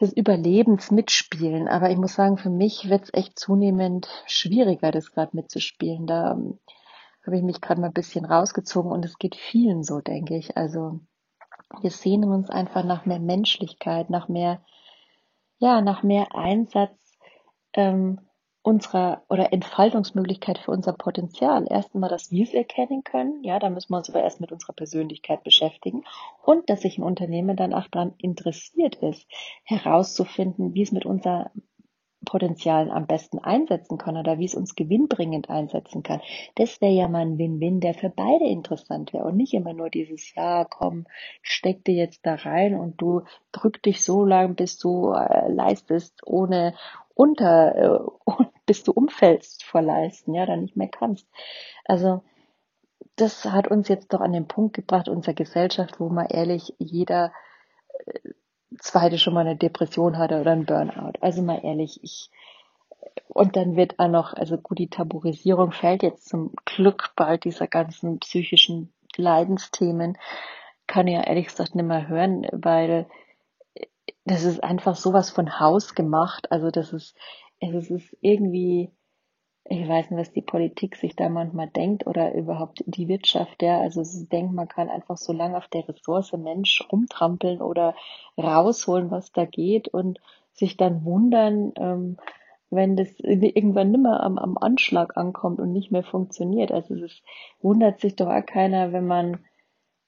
des 0.00 0.12
Überlebens 0.12 0.90
mitspielen. 0.90 1.68
Aber 1.68 1.90
ich 1.90 1.96
muss 1.96 2.14
sagen, 2.14 2.38
für 2.38 2.50
mich 2.50 2.88
wird 2.88 3.04
es 3.04 3.14
echt 3.14 3.38
zunehmend 3.38 4.08
schwieriger, 4.26 4.90
das 4.90 5.12
gerade 5.12 5.36
mitzuspielen. 5.36 6.06
Da 6.06 6.38
habe 7.24 7.36
ich 7.36 7.42
mich 7.42 7.60
gerade 7.60 7.80
mal 7.80 7.88
ein 7.88 7.92
bisschen 7.92 8.24
rausgezogen 8.24 8.90
und 8.90 9.04
es 9.04 9.18
geht 9.18 9.36
vielen 9.36 9.82
so, 9.82 10.00
denke 10.00 10.36
ich. 10.36 10.56
Also 10.56 11.00
wir 11.80 11.90
sehnen 11.90 12.30
uns 12.30 12.50
einfach 12.50 12.84
nach 12.84 13.06
mehr 13.06 13.20
Menschlichkeit, 13.20 14.10
nach 14.10 14.28
mehr, 14.28 14.60
ja, 15.58 15.80
nach 15.80 16.02
mehr 16.02 16.34
Einsatz 16.34 17.12
ähm, 17.74 18.20
unserer 18.62 19.22
oder 19.28 19.52
Entfaltungsmöglichkeit 19.52 20.58
für 20.58 20.70
unser 20.70 20.92
Potenzial. 20.92 21.66
Erst 21.68 21.94
einmal, 21.94 22.10
dass 22.10 22.30
wir 22.30 22.44
es 22.44 22.54
erkennen 22.54 23.02
können, 23.02 23.42
ja, 23.42 23.58
da 23.58 23.70
müssen 23.70 23.90
wir 23.90 23.96
uns 23.98 24.08
aber 24.08 24.22
erst 24.22 24.40
mit 24.40 24.52
unserer 24.52 24.72
Persönlichkeit 24.72 25.42
beschäftigen 25.42 26.04
und 26.44 26.70
dass 26.70 26.82
sich 26.82 26.98
ein 26.98 27.02
Unternehmen 27.02 27.56
dann 27.56 27.74
auch 27.74 27.88
daran 27.88 28.14
interessiert 28.18 28.96
ist, 28.96 29.26
herauszufinden, 29.64 30.74
wie 30.74 30.82
es 30.82 30.92
mit 30.92 31.06
unserer 31.06 31.50
Potenzialen 32.24 32.90
am 32.90 33.06
besten 33.06 33.38
einsetzen 33.38 33.98
kann 33.98 34.16
oder 34.16 34.38
wie 34.38 34.44
es 34.44 34.54
uns 34.54 34.74
gewinnbringend 34.74 35.50
einsetzen 35.50 36.02
kann. 36.02 36.20
Das 36.54 36.80
wäre 36.80 36.92
ja 36.92 37.08
mal 37.08 37.22
ein 37.22 37.38
Win-Win, 37.38 37.80
der 37.80 37.94
für 37.94 38.10
beide 38.10 38.46
interessant 38.46 39.12
wäre 39.12 39.24
und 39.24 39.36
nicht 39.36 39.54
immer 39.54 39.72
nur 39.72 39.90
dieses, 39.90 40.34
ja, 40.34 40.64
komm, 40.64 41.06
steck 41.42 41.84
dir 41.84 41.94
jetzt 41.94 42.24
da 42.26 42.34
rein 42.34 42.74
und 42.74 43.00
du 43.00 43.22
drück 43.52 43.82
dich 43.82 44.04
so 44.04 44.24
lang, 44.24 44.54
bis 44.54 44.78
du 44.78 45.12
äh, 45.12 45.50
leistest, 45.50 46.26
ohne 46.26 46.74
unter, 47.14 47.74
äh, 47.76 48.42
bis 48.66 48.84
du 48.84 48.92
umfällst 48.92 49.64
vor 49.64 49.82
Leisten, 49.82 50.34
ja, 50.34 50.46
dann 50.46 50.62
nicht 50.62 50.76
mehr 50.76 50.88
kannst. 50.88 51.26
Also, 51.84 52.22
das 53.16 53.44
hat 53.44 53.68
uns 53.68 53.88
jetzt 53.88 54.12
doch 54.12 54.20
an 54.20 54.32
den 54.32 54.48
Punkt 54.48 54.74
gebracht, 54.74 55.08
unsere 55.08 55.34
Gesellschaft, 55.34 56.00
wo 56.00 56.08
mal 56.08 56.28
ehrlich 56.30 56.74
jeder 56.78 57.32
äh, 58.06 58.31
zweite 58.82 59.18
schon 59.18 59.34
mal 59.34 59.46
eine 59.46 59.56
Depression 59.56 60.18
hatte 60.18 60.40
oder 60.40 60.52
ein 60.52 60.66
Burnout. 60.66 61.12
Also 61.20 61.42
mal 61.42 61.60
ehrlich, 61.64 62.00
ich 62.02 62.30
und 63.28 63.56
dann 63.56 63.76
wird 63.76 63.98
auch 63.98 64.08
noch, 64.08 64.34
also 64.34 64.58
gut, 64.58 64.78
die 64.78 64.88
Tabuisierung 64.88 65.72
fällt 65.72 66.02
jetzt 66.02 66.28
zum 66.28 66.52
Glück 66.64 67.12
bald 67.16 67.44
dieser 67.44 67.66
ganzen 67.66 68.18
psychischen 68.18 68.92
Leidensthemen, 69.16 70.18
kann 70.86 71.06
ich 71.06 71.14
ja 71.14 71.22
ehrlich 71.22 71.46
gesagt 71.46 71.74
nicht 71.74 71.86
mehr 71.86 72.08
hören, 72.08 72.46
weil 72.52 73.06
das 74.24 74.44
ist 74.44 74.62
einfach 74.62 74.96
sowas 74.96 75.30
von 75.30 75.58
Haus 75.58 75.94
gemacht. 75.94 76.52
Also 76.52 76.70
das 76.70 76.92
ist, 76.92 77.16
es 77.60 77.90
ist 77.90 78.16
irgendwie, 78.20 78.90
ich 79.64 79.88
weiß 79.88 80.10
nicht, 80.10 80.20
was 80.20 80.32
die 80.32 80.42
Politik 80.42 80.96
sich 80.96 81.14
da 81.14 81.28
manchmal 81.28 81.68
denkt 81.68 82.06
oder 82.06 82.34
überhaupt 82.34 82.82
die 82.86 83.08
Wirtschaft, 83.08 83.62
ja. 83.62 83.80
Also 83.80 84.02
sie 84.02 84.28
denkt, 84.28 84.52
man 84.52 84.68
kann 84.68 84.88
einfach 84.88 85.16
so 85.16 85.32
lange 85.32 85.56
auf 85.56 85.68
der 85.68 85.88
Ressource 85.88 86.32
Mensch 86.32 86.84
rumtrampeln 86.90 87.60
oder 87.62 87.94
rausholen, 88.36 89.10
was 89.10 89.32
da 89.32 89.44
geht 89.44 89.88
und 89.88 90.18
sich 90.52 90.76
dann 90.76 91.04
wundern, 91.04 91.72
ähm, 91.76 92.16
wenn 92.70 92.96
das 92.96 93.08
irgendwann 93.20 93.90
nimmer 93.90 94.22
am, 94.22 94.38
am 94.38 94.58
Anschlag 94.58 95.16
ankommt 95.16 95.60
und 95.60 95.72
nicht 95.72 95.92
mehr 95.92 96.02
funktioniert. 96.02 96.72
Also 96.72 96.94
es 96.94 97.22
wundert 97.60 98.00
sich 98.00 98.16
doch 98.16 98.28
auch 98.28 98.44
keiner, 98.44 98.92
wenn 98.92 99.06
man, 99.06 99.44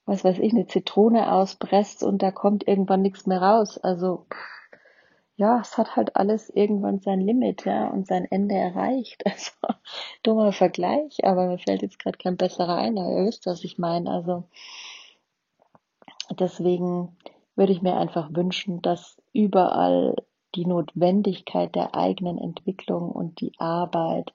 was 0.04 0.24
weiß 0.24 0.38
ich, 0.38 0.52
eine 0.52 0.66
Zitrone 0.66 1.30
auspresst 1.32 2.02
und 2.02 2.22
da 2.22 2.30
kommt 2.32 2.66
irgendwann 2.66 3.02
nichts 3.02 3.26
mehr 3.26 3.40
raus. 3.40 3.78
Also 3.78 4.26
pff, 4.32 4.63
ja, 5.36 5.60
es 5.60 5.76
hat 5.76 5.96
halt 5.96 6.16
alles 6.16 6.48
irgendwann 6.48 7.00
sein 7.00 7.20
Limit, 7.20 7.64
ja, 7.64 7.88
und 7.88 8.06
sein 8.06 8.24
Ende 8.30 8.54
erreicht. 8.54 9.22
Also, 9.34 9.52
dummer 10.22 10.52
Vergleich, 10.52 11.24
aber 11.24 11.46
mir 11.46 11.58
fällt 11.58 11.82
jetzt 11.82 11.98
gerade 11.98 12.18
kein 12.18 12.36
besserer 12.36 12.76
ein, 12.76 12.98
aber 12.98 13.10
ihr 13.10 13.26
wisst, 13.26 13.46
was 13.46 13.64
ich 13.64 13.78
meine. 13.78 14.10
Also, 14.10 14.44
deswegen 16.38 17.16
würde 17.56 17.72
ich 17.72 17.82
mir 17.82 17.96
einfach 17.96 18.28
wünschen, 18.32 18.82
dass 18.82 19.20
überall 19.32 20.16
die 20.54 20.66
Notwendigkeit 20.66 21.74
der 21.74 21.94
eigenen 21.94 22.38
Entwicklung 22.38 23.10
und 23.10 23.40
die 23.40 23.52
Arbeit 23.58 24.32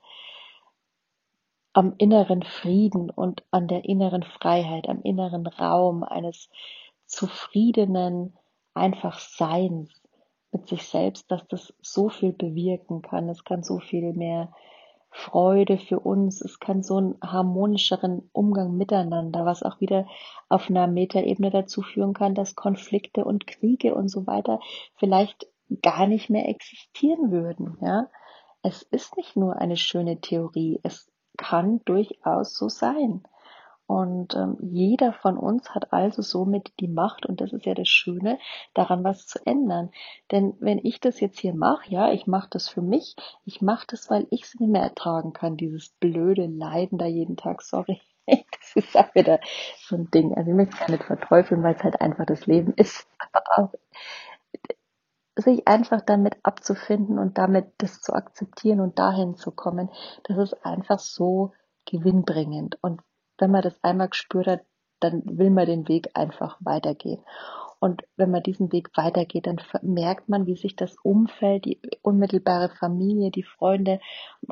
am 1.73 1.93
inneren 1.97 2.43
Frieden 2.43 3.09
und 3.09 3.43
an 3.51 3.67
der 3.67 3.85
inneren 3.85 4.23
Freiheit, 4.23 4.89
am 4.89 5.01
inneren 5.01 5.47
Raum 5.47 6.03
eines 6.03 6.49
zufriedenen 7.05 8.37
einfach 8.73 9.19
Seins 9.19 9.98
mit 10.51 10.67
sich 10.67 10.83
selbst, 10.83 11.31
dass 11.31 11.47
das 11.47 11.73
so 11.81 12.09
viel 12.09 12.33
bewirken 12.33 13.01
kann. 13.01 13.29
Es 13.29 13.43
kann 13.43 13.63
so 13.63 13.79
viel 13.79 14.13
mehr 14.13 14.51
Freude 15.11 15.77
für 15.77 15.99
uns. 15.99 16.41
Es 16.41 16.59
kann 16.59 16.83
so 16.83 16.97
einen 16.97 17.15
harmonischeren 17.21 18.29
Umgang 18.31 18.77
miteinander, 18.77 19.45
was 19.45 19.63
auch 19.63 19.79
wieder 19.79 20.07
auf 20.49 20.69
einer 20.69 20.87
Metaebene 20.87 21.49
dazu 21.49 21.81
führen 21.81 22.13
kann, 22.13 22.35
dass 22.35 22.55
Konflikte 22.55 23.25
und 23.25 23.47
Kriege 23.47 23.95
und 23.95 24.09
so 24.09 24.27
weiter 24.27 24.59
vielleicht 24.95 25.47
gar 25.81 26.07
nicht 26.07 26.29
mehr 26.29 26.47
existieren 26.47 27.31
würden, 27.31 27.77
ja. 27.81 28.07
Es 28.61 28.81
ist 28.81 29.15
nicht 29.15 29.37
nur 29.37 29.55
eine 29.55 29.77
schöne 29.77 30.19
Theorie. 30.19 30.81
Es 30.83 31.09
kann 31.37 31.79
durchaus 31.85 32.53
so 32.57 32.67
sein. 32.67 33.23
Und 33.89 34.35
ähm, 34.35 34.55
jeder 34.61 35.13
von 35.13 35.35
uns 35.35 35.73
hat 35.73 35.93
also 35.93 36.21
somit 36.21 36.73
die 36.79 36.87
Macht, 36.87 37.25
und 37.25 37.41
das 37.41 37.53
ist 37.53 37.65
ja 37.65 37.73
das 37.73 37.87
Schöne, 37.87 38.37
daran 38.75 39.03
was 39.03 39.25
zu 39.25 39.43
ändern. 39.47 39.89
Denn 40.31 40.53
wenn 40.59 40.77
ich 40.77 40.99
das 40.99 41.19
jetzt 41.19 41.39
hier 41.39 41.55
mache, 41.55 41.89
ja, 41.89 42.11
ich 42.11 42.27
mache 42.27 42.49
das 42.51 42.69
für 42.69 42.83
mich, 42.83 43.15
ich 43.45 43.63
mache 43.63 43.87
das, 43.89 44.11
weil 44.11 44.27
ich 44.29 44.43
es 44.43 44.59
nicht 44.59 44.69
mehr 44.69 44.83
ertragen 44.83 45.33
kann, 45.33 45.57
dieses 45.57 45.89
blöde 45.89 46.45
Leiden 46.45 46.99
da 46.99 47.07
jeden 47.07 47.35
Tag, 47.35 47.63
sorry. 47.63 47.99
Das 48.27 48.75
ist 48.75 48.95
auch 48.95 49.15
wieder 49.15 49.39
so 49.79 49.95
ein 49.95 50.11
Ding. 50.11 50.37
Also 50.37 50.51
ich 50.51 50.55
möchte 50.55 50.75
es 50.75 50.79
gar 50.81 50.91
nicht 50.91 51.05
verteufeln, 51.05 51.63
weil 51.63 51.73
es 51.73 51.83
halt 51.83 51.99
einfach 51.99 52.27
das 52.27 52.45
Leben 52.45 52.73
ist. 52.75 53.07
Aber 53.33 53.43
auch 53.57 53.73
sich 55.35 55.67
einfach 55.67 56.01
damit 56.01 56.35
abzufinden 56.43 57.17
und 57.17 57.39
damit 57.39 57.73
das 57.79 58.01
zu 58.01 58.13
akzeptieren 58.13 58.81
und 58.81 58.99
dahin 58.99 59.33
zu 59.33 59.49
kommen, 59.49 59.89
das 60.25 60.37
ist 60.37 60.63
einfach 60.63 60.99
so 60.99 61.53
gewinnbringend. 61.85 62.77
Und 62.81 63.01
wenn 63.39 63.51
man 63.51 63.61
das 63.61 63.83
einmal 63.83 64.09
gespürt 64.09 64.47
hat, 64.47 64.61
dann 64.99 65.21
will 65.25 65.49
man 65.49 65.65
den 65.65 65.87
Weg 65.87 66.09
einfach 66.13 66.57
weitergehen. 66.59 67.23
Und 67.81 68.03
wenn 68.17 68.29
man 68.29 68.43
diesen 68.43 68.73
Weg 68.73 68.89
weitergeht, 68.97 69.47
dann 69.47 69.61
merkt 69.81 70.27
man, 70.27 70.45
wie 70.45 70.57
sich 70.57 70.75
das 70.75 70.97
Umfeld, 71.01 71.63
die 71.63 71.79
unmittelbare 72.01 72.69
Familie, 72.69 73.31
die 73.31 73.43
Freunde, 73.43 74.01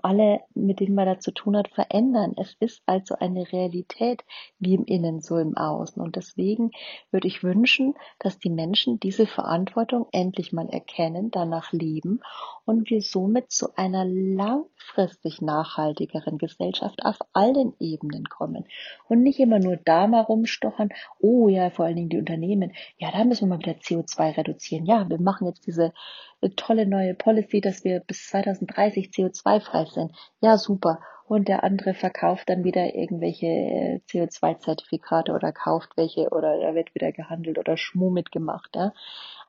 alle, 0.02 0.40
mit 0.54 0.80
denen 0.80 0.96
man 0.96 1.08
da 1.08 1.20
zu 1.20 1.32
tun 1.32 1.58
hat, 1.58 1.68
verändern. 1.68 2.34
Es 2.38 2.56
ist 2.62 2.82
also 2.86 3.16
eine 3.16 3.52
Realität, 3.52 4.24
wie 4.60 4.76
im 4.76 4.86
Innen, 4.86 5.20
so 5.20 5.38
im 5.38 5.58
Außen. 5.58 6.02
Und 6.02 6.16
deswegen 6.16 6.72
würde 7.12 7.28
ich 7.28 7.44
wünschen, 7.44 7.96
dass 8.20 8.40
die 8.40 8.50
Menschen 8.50 8.98
diese 9.02 9.28
Verantwortung 9.28 10.08
endlich 10.14 10.54
mal 10.54 10.70
erkennen, 10.70 11.30
danach 11.30 11.74
leben 11.74 12.22
und 12.68 12.90
wir 12.90 13.02
somit 13.02 13.50
zu 13.50 13.78
einer 13.78 14.04
langfristig 14.04 15.42
nachhaltigeren 15.42 16.38
Gesellschaft 16.38 17.00
auf 17.06 17.18
allen 17.32 17.74
Ebenen 17.80 18.26
kommen. 18.26 18.66
Und 19.08 19.24
nicht 19.24 19.40
immer 19.40 19.60
nur 19.60 19.78
da 19.78 20.06
mal 20.06 20.20
rumstochern, 20.20 20.90
oh 21.20 21.48
ja, 21.48 21.70
vor 21.70 21.86
allen 21.86 21.96
Dingen 21.96 22.10
die 22.10 22.20
Unternehmen, 22.20 22.74
ja, 22.98 23.10
da 23.12 23.24
müssen 23.24 23.48
wir 23.48 23.56
mal 23.56 23.60
wieder 23.60 23.80
CO2 23.80 24.36
reduzieren. 24.36 24.86
Ja, 24.86 25.10
wir 25.10 25.20
machen 25.20 25.48
jetzt 25.48 25.66
diese 25.66 25.94
äh, 26.42 26.50
tolle 26.50 26.86
neue 26.86 27.14
Policy, 27.14 27.62
dass 27.62 27.86
wir 27.86 28.02
bis 28.02 28.28
2030 28.28 29.12
CO2-frei 29.12 29.86
sind. 29.86 30.12
Ja, 30.42 30.58
super. 30.58 31.00
Und 31.26 31.48
der 31.48 31.64
andere 31.64 31.94
verkauft 31.94 32.50
dann 32.50 32.66
wieder 32.66 32.96
irgendwelche 32.96 33.48
äh, 33.48 34.02
CO2-Zertifikate 34.10 35.32
oder 35.32 35.54
kauft 35.54 35.92
welche 35.96 36.30
oder 36.32 36.60
da 36.60 36.76
wird 36.76 36.94
wieder 36.96 37.14
gehandelt 37.14 37.58
oder 37.60 37.78
Schmuh 37.78 38.10
mitgemacht. 38.10 38.76
Ja? 38.76 38.92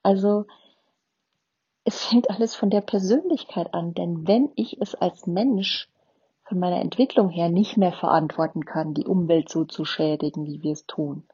Also 0.05 0.47
es 1.89 2.05
fängt 2.05 2.29
alles 2.29 2.55
von 2.55 2.69
der 2.69 2.83
Persönlichkeit 2.83 3.73
an, 3.73 3.95
denn 3.95 4.29
wenn 4.29 4.51
ich 4.57 4.79
es 4.79 4.95
als 4.95 5.27
Mensch 5.27 5.89
von 6.43 6.59
meiner 6.59 6.83
Entwicklung 6.83 7.31
her 7.31 7.49
nicht 7.49 7.79
mehr 7.79 7.95
verantworten 7.95 8.67
kann, 8.67 8.93
die 8.93 9.07
Umwelt 9.07 9.49
so 9.49 9.65
zu 9.65 9.87
schädigen, 9.87 10.45
wie 10.45 10.63
wir 10.63 10.73
es 10.73 10.85
tun, 10.85 11.27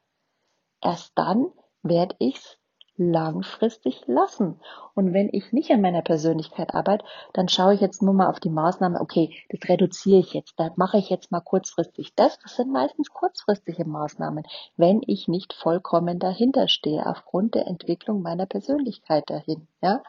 erst 0.81 1.11
dann 1.17 1.47
werde 1.83 2.15
ich's 2.21 2.57
langfristig 2.97 4.03
lassen. 4.07 4.61
Und 4.95 5.13
wenn 5.13 5.29
ich 5.33 5.53
nicht 5.53 5.71
an 5.71 5.81
meiner 5.81 6.03
Persönlichkeit 6.03 6.75
arbeite, 6.75 7.05
dann 7.33 7.49
schaue 7.49 7.75
ich 7.75 7.81
jetzt 7.81 8.03
nur 8.03 8.15
mal 8.15 8.29
auf 8.29 8.41
die 8.41 8.51
Maßnahme, 8.51 9.01
okay, 9.01 9.35
das 9.49 9.69
reduziere 9.69 10.21
ich 10.21 10.33
jetzt, 10.33 10.55
da 10.59 10.71
mache 10.77 10.99
ich 10.99 11.11
jetzt 11.11 11.33
mal 11.33 11.41
kurzfristig 11.41 12.15
das. 12.15 12.39
Das 12.39 12.57
sind 12.57 12.73
meistens 12.73 13.11
kurzfristige 13.11 13.85
Maßnahmen, 13.85 14.45
wenn 14.77 15.01
ich 15.07 15.29
nicht 15.29 15.53
vollkommen 15.53 16.19
dahinter 16.19 16.69
stehe, 16.69 17.07
aufgrund 17.07 17.55
der 17.55 17.67
Entwicklung 17.67 18.23
meiner 18.23 18.47
Persönlichkeit 18.47 19.29
dahin, 19.29 19.67
ja. 19.83 20.03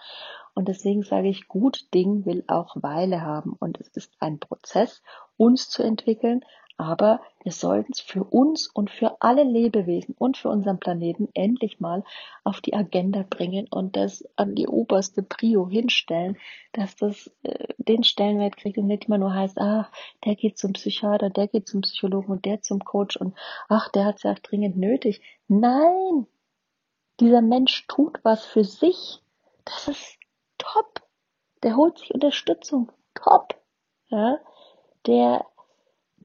Und 0.57 0.69
deswegen 0.69 1.03
sage 1.03 1.27
ich, 1.27 1.49
gut 1.49 1.93
Ding 1.93 2.25
will 2.25 2.45
auch 2.47 2.77
Weile 2.81 3.21
haben. 3.21 3.57
Und 3.59 3.77
es 3.81 3.89
ist 3.89 4.13
ein 4.21 4.39
Prozess, 4.39 5.03
uns 5.35 5.69
zu 5.69 5.83
entwickeln, 5.83 6.45
aber 6.77 7.21
wir 7.43 7.51
sollten 7.51 7.93
es 7.93 8.01
für 8.01 8.23
uns 8.23 8.67
und 8.67 8.89
für 8.89 9.21
alle 9.21 9.43
Lebewesen 9.43 10.15
und 10.17 10.35
für 10.35 10.49
unseren 10.49 10.79
Planeten 10.79 11.29
endlich 11.33 11.79
mal 11.79 12.03
auf 12.43 12.59
die 12.59 12.73
Agenda 12.73 13.23
bringen 13.29 13.67
und 13.69 13.95
das 13.95 14.27
an 14.35 14.55
die 14.55 14.67
oberste 14.67 15.23
Prio 15.23 15.69
hinstellen, 15.69 16.37
dass 16.73 16.95
das 16.97 17.31
äh, 17.43 17.73
den 17.77 18.03
Stellenwert 18.03 18.57
kriegt 18.57 18.77
und 18.77 18.87
nicht 18.87 19.05
immer 19.05 19.17
nur 19.17 19.33
heißt, 19.33 19.57
ach, 19.57 19.89
der 20.25 20.35
geht 20.35 20.57
zum 20.57 20.73
Psychiater, 20.73 21.29
der 21.29 21.47
geht 21.47 21.67
zum 21.67 21.81
Psychologen 21.81 22.31
und 22.31 22.45
der 22.45 22.61
zum 22.61 22.83
Coach 22.83 23.15
und 23.15 23.35
ach, 23.69 23.89
der 23.89 24.05
hat 24.05 24.17
es 24.17 24.23
ja 24.23 24.33
dringend 24.33 24.75
nötig. 24.75 25.21
Nein! 25.47 26.27
Dieser 27.21 27.41
Mensch 27.41 27.87
tut 27.87 28.19
was 28.23 28.45
für 28.45 28.65
sich. 28.65 29.21
Das 29.63 29.87
ist 29.87 30.17
top. 30.57 31.01
Der 31.63 31.77
holt 31.77 31.97
sich 31.97 32.13
Unterstützung. 32.13 32.91
Top. 33.13 33.55
Ja? 34.09 34.39
Der 35.07 35.45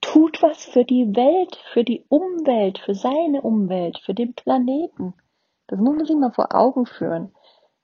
tut 0.01 0.43
was 0.43 0.65
für 0.65 0.85
die 0.85 1.15
Welt, 1.15 1.57
für 1.73 1.85
die 1.85 2.05
Umwelt, 2.09 2.79
für 2.79 2.95
seine 2.95 3.43
Umwelt, 3.43 3.99
für 3.99 4.15
den 4.15 4.35
Planeten. 4.35 5.15
Das 5.67 5.79
muss 5.79 5.97
man 5.97 6.05
sich 6.05 6.17
mal 6.17 6.33
vor 6.33 6.55
Augen 6.55 6.87
führen. 6.87 7.33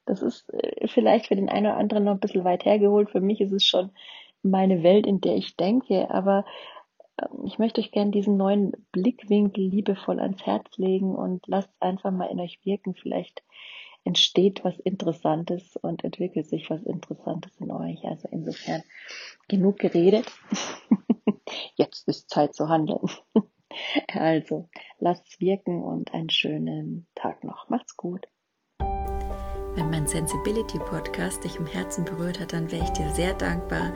Das 0.06 0.22
ist 0.22 0.48
äh, 0.52 0.88
vielleicht 0.88 1.26
für 1.26 1.36
den 1.36 1.48
einen 1.48 1.66
oder 1.66 1.76
anderen 1.76 2.04
noch 2.04 2.12
ein 2.12 2.20
bisschen 2.20 2.44
weit 2.44 2.64
hergeholt. 2.64 3.10
Für 3.10 3.20
mich 3.20 3.40
ist 3.40 3.52
es 3.52 3.64
schon 3.64 3.90
meine 4.42 4.82
Welt, 4.82 5.06
in 5.06 5.20
der 5.20 5.36
ich 5.36 5.56
denke. 5.56 6.10
Aber 6.10 6.44
ähm, 7.20 7.44
ich 7.44 7.58
möchte 7.58 7.80
euch 7.80 7.90
gerne 7.90 8.12
diesen 8.12 8.36
neuen 8.36 8.72
Blickwinkel 8.92 9.64
liebevoll 9.64 10.20
ans 10.20 10.44
Herz 10.46 10.78
legen 10.78 11.14
und 11.14 11.46
lasst 11.46 11.70
einfach 11.80 12.10
mal 12.10 12.30
in 12.30 12.40
euch 12.40 12.60
wirken. 12.64 12.94
Vielleicht 12.94 13.42
entsteht 14.04 14.64
was 14.64 14.78
Interessantes 14.78 15.76
und 15.76 16.04
entwickelt 16.04 16.46
sich 16.46 16.70
was 16.70 16.82
Interessantes 16.84 17.60
in 17.60 17.72
euch. 17.72 18.04
Also 18.04 18.28
insofern 18.30 18.82
genug 19.48 19.78
geredet. 19.78 20.26
Jetzt 21.74 22.08
ist 22.08 22.30
Zeit 22.30 22.54
zu 22.54 22.68
handeln. 22.68 23.08
Also, 24.08 24.70
lasst's 25.00 25.38
wirken 25.38 25.82
und 25.82 26.14
einen 26.14 26.30
schönen 26.30 27.08
Tag 27.14 27.44
noch. 27.44 27.68
Macht's 27.68 27.94
gut. 27.96 28.26
Wenn 29.76 29.90
mein 29.90 30.06
Sensibility 30.06 30.78
Podcast 30.78 31.44
dich 31.44 31.56
im 31.56 31.66
Herzen 31.66 32.06
berührt 32.06 32.40
hat, 32.40 32.54
dann 32.54 32.72
wäre 32.72 32.84
ich 32.84 32.90
dir 32.90 33.10
sehr 33.10 33.34
dankbar, 33.34 33.92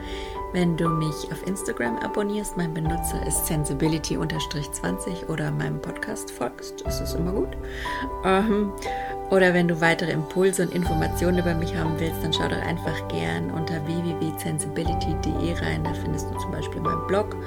wenn 0.53 0.77
du 0.77 0.87
mich 0.87 1.31
auf 1.31 1.47
Instagram 1.47 1.97
abonnierst. 1.97 2.55
Mein 2.55 2.75
Benutzer 2.75 3.25
ist 3.25 3.47
sensibility-20 3.47 5.27
oder 5.27 5.49
meinem 5.49 5.81
Podcast 5.81 6.29
folgst. 6.29 6.85
Das 6.85 7.01
ist 7.01 7.15
immer 7.15 7.31
gut. 7.31 7.57
Oder 9.31 9.53
wenn 9.53 9.69
du 9.69 9.79
weitere 9.79 10.11
Impulse 10.11 10.63
und 10.63 10.73
Informationen 10.73 11.39
über 11.39 11.53
mich 11.53 11.73
haben 11.73 11.97
willst, 11.97 12.21
dann 12.21 12.33
schau 12.33 12.49
doch 12.49 12.61
einfach 12.61 13.07
gern 13.07 13.49
unter 13.49 13.85
www.sensibility.de 13.87 15.53
rein. 15.53 15.85
Da 15.85 15.93
findest 15.93 16.29
du 16.29 16.37
zum 16.37 16.51
Beispiel 16.51 16.81
meinen 16.81 17.07
Blog 17.07 17.37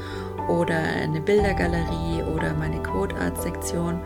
oder 0.49 0.79
eine 0.79 1.21
Bildergalerie 1.21 2.23
oder 2.23 2.55
meine 2.55 2.83
Quote 2.83 3.15
Art 3.17 3.41
Sektion. 3.41 4.01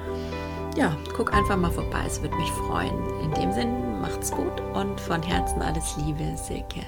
Ja, 0.77 0.97
guck 1.17 1.33
einfach 1.33 1.57
mal 1.57 1.71
vorbei, 1.71 2.03
es 2.05 2.21
würde 2.21 2.37
mich 2.37 2.51
freuen. 2.51 2.99
In 3.23 3.33
dem 3.35 3.53
Sinn, 3.53 4.01
macht's 4.01 4.33
gut 4.33 4.61
und 4.75 5.01
von 5.01 5.23
Herzen 5.23 5.63
alles 5.63 5.97
Liebe, 5.99 6.37
Silke. 6.37 6.83